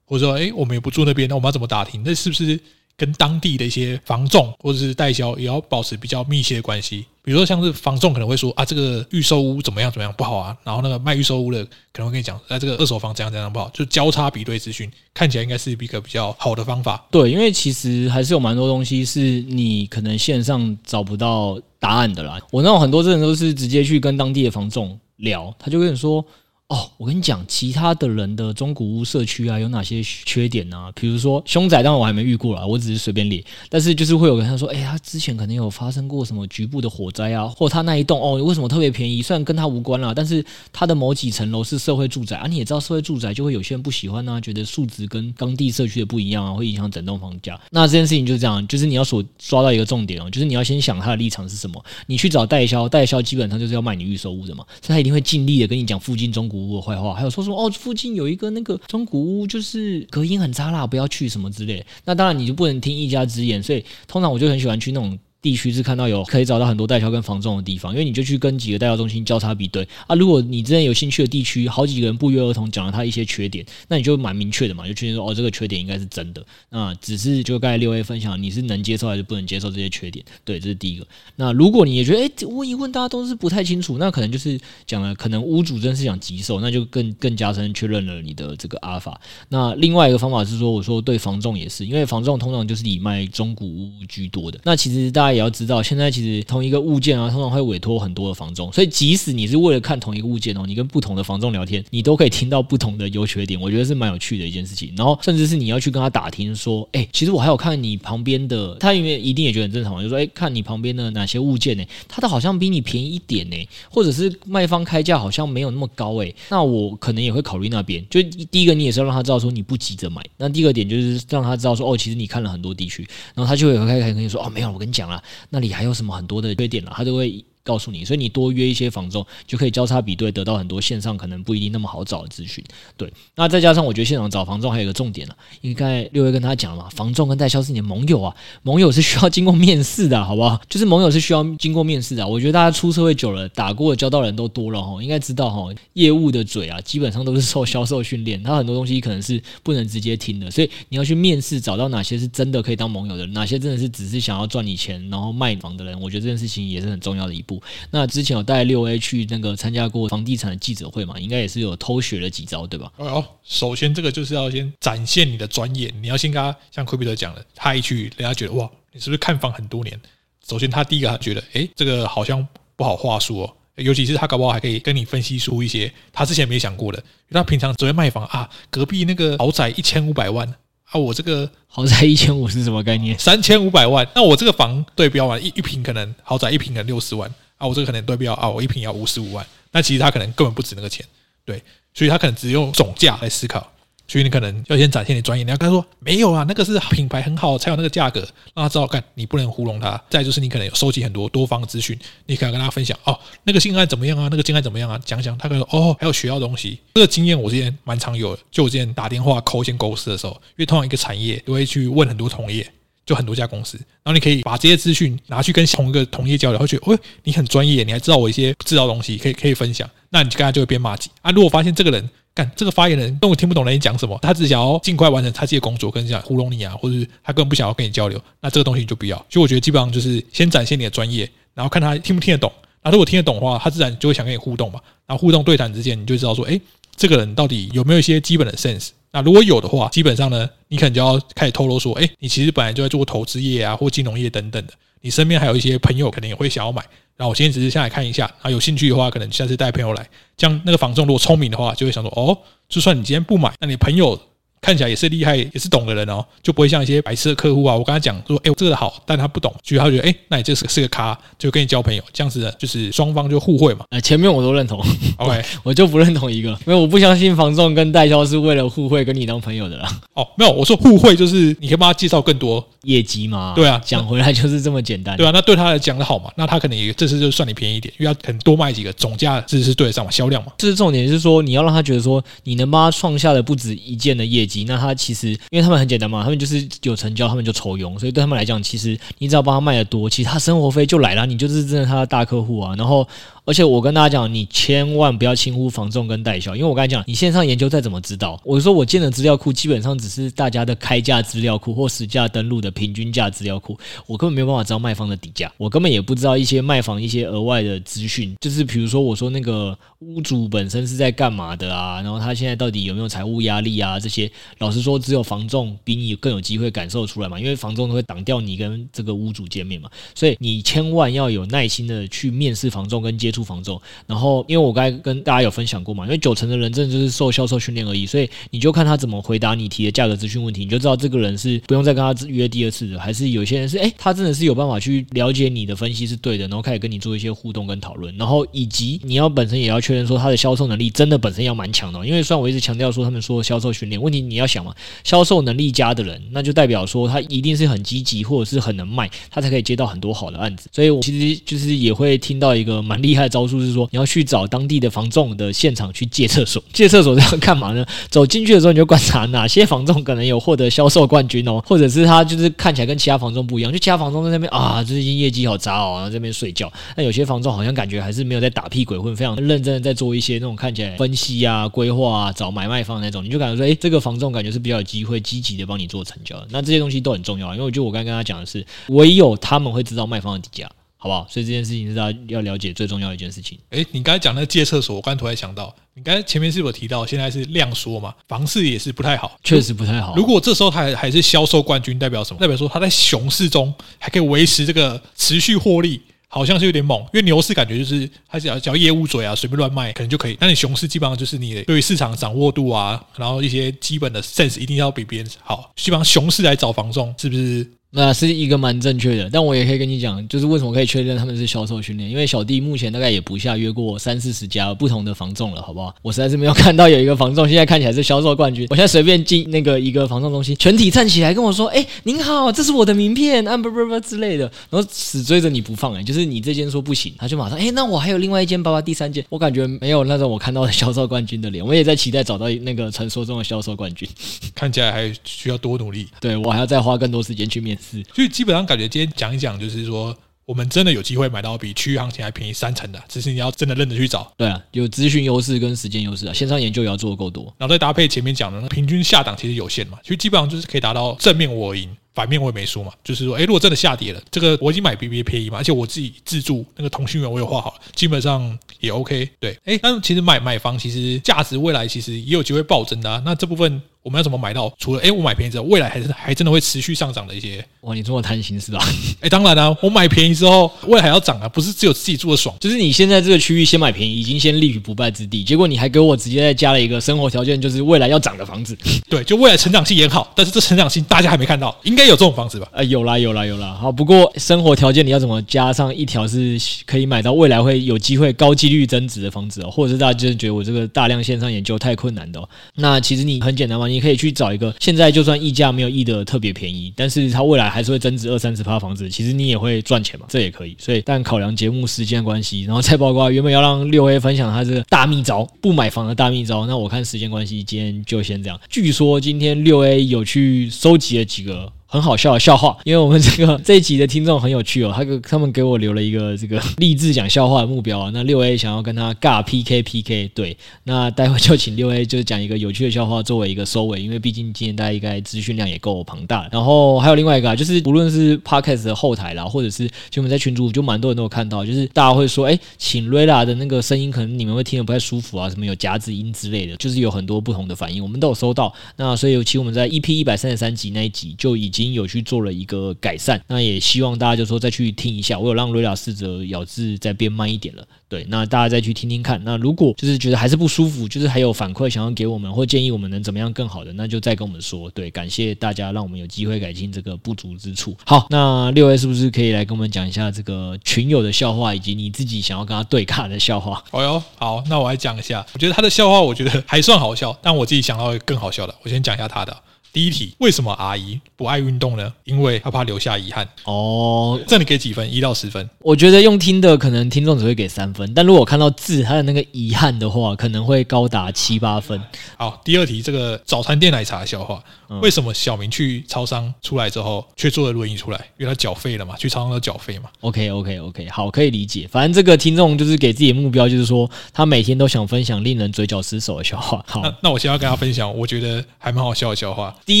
[0.04, 2.02] 或者说，哎，我们也不住那边，那我们要怎么打听？
[2.04, 2.60] 那是不是？
[2.96, 7.04] 跟当地的一些房仲或者是代销也要保持比较密切的关系。
[7.22, 17.04] 比如说，像是房仲可能会说啊，这个预售屋怎么样怎么样不好啊，然后那个卖预售屋的可能会跟你讲，啊，这个二手房怎样怎样不好，就交叉比对资讯，看起来应该是一个比较好的方法。
[17.10, 22.40] 对，因为其实还是有蛮多东西是你可能线上找不到答案的啦。
[22.52, 26.24] 我那种很多人都是直接去跟当地的房仲聊，他就跟你说。
[26.68, 30.90] 哦，我跟你讲，其他的人的中古屋社区啊，有哪些缺点呢？
[30.96, 33.44] 比如说凶宅，当然我还没遇过啦，我只是随便列。
[33.68, 39.22] 但是就是会有人他说，哎，他之前可能有发生过什么局部的火灾啊，或他那一栋哦，为什么特别便宜？
[39.22, 42.48] 虽然跟他无关啦，但是他的某几层楼是社会住宅啊。
[42.48, 47.56] 你也知道，社会住宅就会有些人不喜欢啊，觉得数值跟当地社区的不一样啊，会影响整栋房价。
[47.70, 51.80] 那这件事情就是这样，就是你要所抓到一个重点哦，就是你要先想他的立场是什么。
[52.06, 56.55] 你去找代销，代销基本上就是要卖你预售屋的嘛，所以他一定会尽力的跟你讲附近中古。
[56.56, 61.84] 屋的坏话，还有说什么哦，附近有一个那个中古屋，就是隔音很差啦，不要去什么之类。
[62.04, 65.18] 那当然你就不能听一家之言，所以通常我就很喜欢去那种。
[65.46, 70.16] 地区是看到有可以找到很多代销跟房仲的地方，因为你就去跟几个代销中心交叉比对啊。
[70.16, 76.44] 如果你之前有兴趣的地区，好几个人不约而同讲了他一些缺点，那你就蛮明确的嘛，就确定说哦，这个缺点应该是真的。
[76.70, 80.24] 那只是就刚才六 A 分享，你是能接受还是不能接受这些缺点？
[80.44, 81.06] 对，这是第一个。
[81.36, 89.20] 那如果你也觉得哎，问一问大家都是不太清楚，那可能就是讲了，可能屋主真是想急售，那就更更加深确认了你的这个阿尔法。
[89.48, 94.58] 那另外一个方法是说，我说对房仲也是，因为房仲通常就是以卖中古屋居多的。
[94.64, 103.60] 那其实大家也要知道，现在其实同一个物件啊，通常会委托很多的房仲，所以即使你是为了看同一个物件哦，你跟不同的房仲聊天，你都可以听到不同的优缺点。
[103.60, 104.92] 我觉得是蛮有趣的一件事情。
[104.96, 111.84] 然后甚至是你要去跟他打听说，哎，其实我还有看你旁边的，他因为一定也觉得很正常嘛，就说，哎，看你旁边的哪些物件呢？
[112.08, 113.56] 他的好像比你便宜一点呢，
[113.90, 118.04] 或者是卖方开价好像没有那么高哎，那我可能也会考虑那边。
[118.08, 120.24] 就第一个，你也是要让他知道说你不急着买。
[120.38, 127.44] 那第二个点就是让他知道说，哦，其实你看了很多地区，然后他就会开开跟你说，哦，没有，我跟你讲啦，那里还有什么很多的缺点了，他就会。
[127.66, 132.64] 告诉你，所以你多约一些房仲，就可以交叉比对，得到很多线上可能不一定那么好找的资讯。
[132.96, 140.60] 对，那再加上我觉得现场找房仲还有一个重点呢、啊，应该六月跟他讲了嘛，房仲跟代销是你的盟友啊， 盟友是需要经过面试的，好不好？
[140.68, 142.26] 就是盟友是需要经过面试的。
[142.26, 157.55] 我觉得大家出社会久了，打过的交道人都多了哈，应该知道哈，业务的嘴啊，基本上都是受销售训练，他很多东西可能是不能直接听的，所以你要去面试，找到哪些是真的可以当盟友的，哪些真的是只是想要赚你钱然后卖房的人，我觉得这件事情也是很重要的一步。
[157.90, 158.36] 那之前。
[158.36, 161.18] 有带六 A 去那个参加过房地产的记者会嘛？
[161.18, 162.92] 应该也是有偷学了几招，对吧？
[162.98, 169.98] 哦，首先这个就是要先展现你的专业，你要先跟他像奎比特讲的，他一去，人家觉得哇，你是不是看房很多年？
[170.46, 172.46] 首先他第一个他觉得，哎，这个好像
[172.76, 180.46] 不好话说哦，尤其是他搞不好还可以跟你分析出一些他之前没想过的，因为他平常只会卖房啊，隔壁那个豪宅一千五百万
[180.90, 183.18] 啊，我这个 豪宅一千五是什么概念？
[183.18, 187.32] 三千五百万，那我这个房对标完一一平可能豪宅一平可能六十万。
[187.58, 191.04] 啊，我这个可能对标啊，我一瓶要五十五万，那其实他可能根本不值那个钱，
[191.44, 191.62] 对，
[191.94, 193.72] 所以他可能只用总价来思考，
[194.06, 198.20] 所以你可能要先展现你专业，你要跟他说没有啊，那个是品牌很好才有那个价格，
[198.54, 200.00] 让他知道，干你不能糊弄他。
[200.10, 212.70] 再就是你可能有收集很多多方资讯，你可能跟他分享哦，那个性爱怎么样啊，那个性爱怎么样啊，讲讲，他可能哦，还有学到东西，这个经验我之前蛮常有，就我之前打电话 call 一些公司的时候，因为通常一个产业都会去问很多同业。
[213.06, 219.88] 就很多家公司，然后你可以把这些资讯拿去跟同一个同业交流，会觉得，哦，你很专业，你还知道我一些不知道东西，可以可以分享。
[220.10, 221.30] 那你跟他就会变麻吉啊。
[221.30, 229.16] 如果发现这个人干这个发言人根本听不懂人家讲什么，他只想要尽快完成他自己的工作，跟你讲糊弄你啊，或者是他根本不想要跟你交流，那这个东西你就不要。
[229.30, 232.52] 所以我觉得基本上就是先展现你的专业，然后看他听不听得懂。
[232.82, 234.80] 那如果听得懂的话，他自然就会想跟你互动嘛。
[235.06, 236.60] 然后互动对谈之间，你就知道说，哎，
[236.96, 238.90] 这个人到底有没有一些基本的 sense。
[239.16, 244.74] 那如果有的话，基本上呢，你可能就要开始透露说，哎，你其实本来就在做投资业啊，或金融业等等的。
[245.00, 246.82] 你身边还有一些朋友，可能也会想要买。
[247.16, 250.06] 然后我今天只是下来看一下，啊，有兴趣的话，可能下次带朋友来。
[250.36, 252.36] 这样那个房仲如果聪明的话，就会想说，哦，
[252.68, 254.20] 就算你今天不买，那你朋友。
[254.66, 257.72] 看起来也是厉害，也是懂的人哦，就不会像一些白痴的客户啊。
[257.72, 263.84] 我跟他讲说，哎，这个好，但他不懂，所以他觉得，哎，那你这是是个咖，就跟你交朋友，这样子的，就是双方就互惠嘛。
[263.90, 264.84] 呃，前面我都认同
[265.18, 270.00] ，OK， 我就不认同一个，因为我不相信房仲跟代销是为了互惠跟你当朋友的啦。
[270.14, 273.52] 哦，没有，我说互惠就是你可以帮他介绍更多业绩嘛。
[273.54, 275.16] 对啊，讲回来就是这么简单。
[275.16, 280.50] 对啊，那对他来讲的好嘛，那他可能也这次就算你便宜一点，因为他可能多卖几个，总价这是对得上嘛，销量嘛。
[280.58, 285.28] 这是重点，是说你要让他觉得说你能帮他创下的不止一件的业绩，那他其实。
[285.50, 292.74] 因为他们很简单嘛，他们就是有成交，他们就抽佣，所以对他们来讲，其实你只要帮他卖的多，其实他生活费就来了，你就是真的他的大客户啊。
[292.76, 293.06] 然后。
[293.46, 303.78] 而且我跟大家讲，你千万不要轻忽房仲跟代销，因为我刚才讲，你线上研究再怎么知道，我说我建的资料库基本上只是大家的开价资料库或实价登录的平均价资料库，
[304.08, 314.28] 我根本没有办法知道卖方的底价，我根本也不知道一些卖房一些额外的资讯，就是比如说我说那个屋主本身是在干嘛的啊，然后他现在到底有没有财务压力啊，这些
[314.58, 323.42] 老实说，只有房仲比你更有机会感受出来嘛，因为房仲都会挡掉你跟这个屋主见面嘛，所以你千万要有耐心的去面试房仲跟接触。
[323.42, 344.74] 出房仲，然后因为我刚才跟大家有分享过嘛，因为九成的人真的就是受销售训练而已，所以你就看他怎么回答你提的价格资讯问题，你就知道这个人是不用再跟他约第二次的，还是有些人是哎，他真的是有办法去了解你的分析是对的，然后开始跟你做一些互动跟讨论，然后以及你要本身也要确认说他的销售能力真的本身要蛮强的，因为虽然我一直强调说他们说销售训练，问题你要想嘛，
[345.04, 356.62] 销售能力佳的人，那就代表说他一定是很积极或者是很能卖，他才可以接到很多好的案子，所以我其实就是也会听到一个蛮厉害的招数是说，你要去找当地的房仲的现场去借厕所。
[356.72, 357.84] 借厕所这样干嘛呢？
[358.08, 366.72] 走进去的时候你就观察哪些房仲可能有获得销售冠军哦，或者是他就是看起来跟其他房仲不一样，就其他房仲在那边啊，最近业绩好差哦，然后在那边睡觉。
[366.96, 376.36] 那有些房仲好像感觉还是没有在打屁鬼混，非常认真的在做一些那种看起来分析啊、规划啊、找买卖方那种，你就感觉说，哎，这个房仲感觉是比较有机会积极的帮你做成交。
[376.50, 380.70] 那这些东西都很重要，因为我觉得我刚刚跟他讲的是，唯有他们会知道卖方的底价。
[380.98, 381.26] 好不好？
[381.28, 383.58] 所以这件事情是大家要了解最重要的一件事情。
[383.70, 388.14] 诶，你刚才讲那个借厕所，我刚才突然想到，你刚才前面是不是有提到现在是量缩嘛？
[388.26, 390.14] 房市也是不太好，确实不太好。
[390.16, 392.40] 如果这时候它还还是销售冠军，代表什么？
[392.40, 396.98] 代表说它在熊市中还可以维持这个持续获利，好像是有点猛。
[397.00, 400.36] 因为牛市感觉就是他只要只要业务嘴啊，随便乱卖可能就可以。
[400.40, 405.70] 但你熊市基本上就是你对于市场掌握度啊，然后一些基本的 sense 一定要比别人好。
[405.76, 407.70] 基本上熊市来找房仲是不是？
[407.96, 415.94] 那是一个蛮正确的，但我也可以跟你讲，就是为什么可以确认他们是销售训练，因为小弟目前大概也不下约过三四十家不同的房仲了，好不好？
[416.02, 418.66] 我实在是没有看到有一个房仲现在看起来是销售冠军。
[418.68, 431.64] 我现在随便进那个一个房仲中心，全体站起来跟我说：“哎，您好，这是我的名片啊，不不不之类的。”然后死追着你不放，哎，就是你这间说不行，他就马上哎，那我还有另外一间，包括第三间，我感觉没有那种我看到的销售冠军的脸。
[431.64, 434.06] 我也在期待找到那个传说中的销售冠军，
[434.54, 436.06] 看起来还需要多努力。
[436.20, 437.84] 对，我还要再花更多时间去面试，
[438.14, 438.66] 所以基本上。
[438.66, 440.12] 感觉今天讲一讲，就是说
[440.44, 444.32] 我们真的有机会买到比区域行情还便宜三成的，只是你要真的认真去找。
[444.36, 451.88] 对啊，有资讯优势跟时间优势啊，线上研究也要做的够多，然后再搭配前面讲的那平均下档其实有限嘛，所以基本上就是可以达到正面我赢。
[452.16, 459.28] 反面我也没输嘛，就是说，哎，如果真的下跌了，这个我已经买 B B A 便宜嘛，而且我自己自住那个通讯员我也画好了，基本上也 OK。
[459.38, 463.22] 对，哎，但其实买买房其实价值未来其实也有机会暴增的啊。
[463.22, 464.72] 那这部分我们要怎么买到？
[464.78, 467.64] 除了诶，我买便宜之后，未来还是还真的会持续上涨的一些。
[467.80, 468.78] 哇，你这么贪心是吧？
[469.20, 472.54] 诶，当然了啊，我买便宜之后，未来还要涨啊，不是只有自己住的爽。
[472.60, 478.78] 就是你现在这个区域先买便宜，已经先立于不败之地，结果你还给我直接再加了一个生活条件，就是未来要涨的房子。
[479.10, 482.68] 对，就未来成长性也好，但是这成长性大家还没看到，应该有这种房子吧？
[482.84, 500.76] 有啦有啦有啦，好，不过生活条件你要怎么加上一条是可以买到未来会有机会高几率增值的房子哦，或者是大家就是觉得我这个大量线上研究太困难的哦，那其实你很简单嘛，你可以去找一个现在就算溢价没有溢的特别便宜，但是它未来还是会增值二三十趴房子，其实你也会赚钱嘛，这也可以。
[500.78, 508.60] 所以但考量节目时间关系，然后再包括 原本要让六 A 分享他这个大秘招不买房的大秘招，那我看时间关系，今天就先这样。
[508.68, 511.72] 据说今天六 A 有去收集了几个。
[511.96, 518.10] 很好笑的笑话，因为我们这个这一集的听众很有趣哦，他给他们给我留了一个这个励志讲笑话的目标啊。
[518.12, 526.46] 那六 A 想要跟他尬 PK PK，对，那待会就请六 A 就是讲一个有趣的笑话作为一个收尾，因为毕竟今天大家应该资讯量也够庞大。
[526.52, 538.70] 然后还有另外一个啊，就是无论是 Podcast 的后台啦，或者是就我们在群组就蛮多人都有看到，就是大家会说，哎，请瑞拉的那个声音可能你们会听得不太舒服啊，什么有夹子音之类的，就是有很多不同的反应，我们都有收到。
[538.96, 541.85] 那所以尤其我们在 EP 一百三十三集那一集就已经。
[541.86, 545.38] 已经有去做了一个改善，那也希望大家就说再去听一下。
[545.38, 549.40] 我有让瑞拉试着咬字再变慢一点了，对，那大家再去听听看。
[549.44, 554.90] 那如果就是觉得还是不舒服，就是还有反馈想要给我们或建议我们能怎么样更好的，那就再跟我们说。
[554.90, 557.96] 对，感谢大家让我们有机会改进这个不足之处。
[558.04, 563.82] 好，那六 A 是不是可以来跟我们讲一下这个群友的笑话，以及你自己想要跟他对卡的笑话？
[563.92, 565.44] 哦哟，好，那我来讲一下。
[565.52, 569.56] 我觉得他的笑话，我觉得还算好笑，但我自己想到更好笑的，我先讲一下他的。
[569.96, 572.12] 第一题，为什么阿姨不爱运动呢？
[572.24, 573.48] 因为她怕留下遗憾。
[573.64, 575.10] 哦，这你给几分？
[575.10, 575.66] 一到十分？
[575.78, 581.98] 我觉得用听的可能听众只会给三分，但如果看到字，他的那个遗憾的话，可能会高达七八分。
[582.36, 588.18] 好，第二题，这个早餐店奶茶的笑话，嗯、为什么小明去超商出来之后却坐了轮椅出来？
[588.36, 590.10] 因为他缴费了嘛，去超商要缴费嘛。
[590.20, 591.88] OK OK OK，好，可以理解。
[591.90, 596.84] 反正这个听众就是给自己的目标，就是说他每天都想分享令人嘴角失手的笑话。
[596.86, 599.74] 好，那那我现在要跟他分享，我觉得还蛮好笑的笑话。
[599.86, 600.00] 第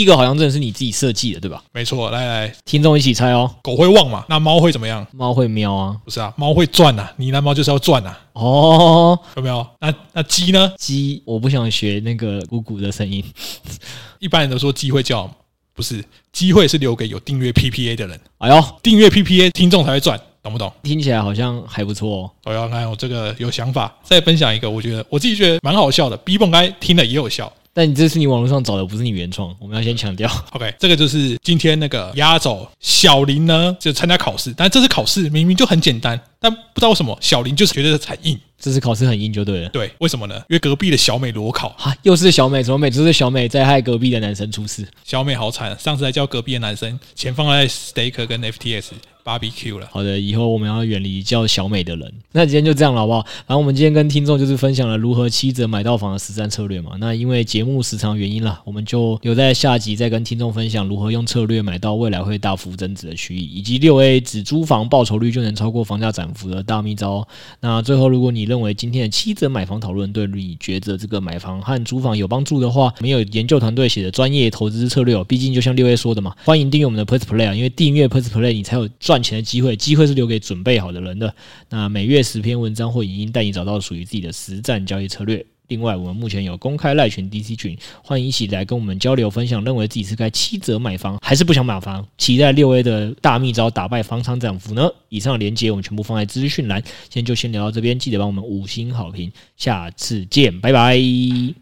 [0.00, 1.62] 一个好像真的是你自己设计的，对吧？
[1.72, 3.48] 没错，来来，听众一起猜哦。
[3.62, 4.24] 狗会汪嘛？
[4.28, 5.06] 那猫会怎么样？
[5.12, 5.96] 猫会喵啊？
[6.04, 7.12] 不是啊，猫会转啊。
[7.16, 8.18] 你那猫就是要转啊。
[8.32, 9.64] 哦，有没有？
[9.80, 10.72] 那那鸡呢？
[10.76, 13.24] 鸡，我不想学那个咕咕的声音。
[14.18, 15.30] 一般人都说鸡会叫，
[15.72, 16.04] 不是？
[16.32, 18.20] 机会是留给有订阅 PPA 的人。
[18.38, 20.72] 哎呦，订阅 PPA 听众才会转，懂不懂？
[20.82, 22.30] 听起来好像还不错哦。
[22.46, 26.16] 我要看我这个有想法，再分享一个，我觉得我自己觉得蛮好笑的。
[26.16, 27.52] B 蹦该听了也有效。
[27.76, 29.54] 但你这是你网络上找的，不是你原创。
[29.60, 38.40] 我们要先强调，OK，这个就是今天那个压轴小林呢，就参加考试，但这次考试明明就很简单，但不知道为什么小林就是觉得很硬。
[38.58, 39.68] 这次考试很硬就对了。
[39.68, 40.36] 对，为什么呢？
[40.48, 44.88] 因为隔壁的小美裸考啊，又是小美，怎么每次是小美在害隔壁的男生出事？
[45.04, 48.92] 小美好惨，上次还叫隔壁的男生钱放在 Stake 跟 FTS。
[49.26, 49.88] Barbecue 了。
[49.90, 52.14] 好的，以后我们要远离叫小美的人。
[52.30, 53.26] 那今天就这样了，好不好？
[53.48, 56.92] 然后我们今天跟听众就是分享了如何七折买到房的实战策略嘛。
[57.00, 67.26] 那因为节目时长原因啦，我们就留在下集再跟听众分享如何用策略买到未来会大幅增值的区域，以及六 A 只租房报酬率就能超过房价涨幅的大秘招。
[67.60, 75.24] 那最后，如果你认为今天的七折买房讨论对你觉得这个买房和租房有帮助的话，没有研究团队写的专业投资策略哦。
[75.24, 81.34] 毕竟就像六 A 说的嘛，欢迎订阅我们的 Plus Play 啊，因为订阅 Plus Play 你才有赚赚钱的机会，机会是留给准备好的人的。
[81.70, 85.42] 那每月十篇文章或影音带你找到属于自己的实战交易策略。
[85.68, 92.06] 另外，我们目前有公开赖群 DC 群，欢迎一起来跟我们交流分享，认为自己是该七折买房，还是不想买房？
[92.18, 94.86] 期待六 A 的大秘招打败房产涨幅呢？
[95.08, 96.82] 以上连结我们全部放在资讯栏。
[96.82, 101.00] 今天就先聊到这边，记得帮我们五星好评，下次见，拜拜，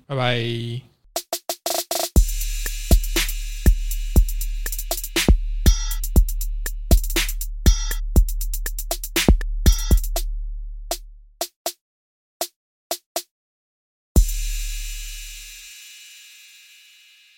[0.09, 0.94] 拜拜。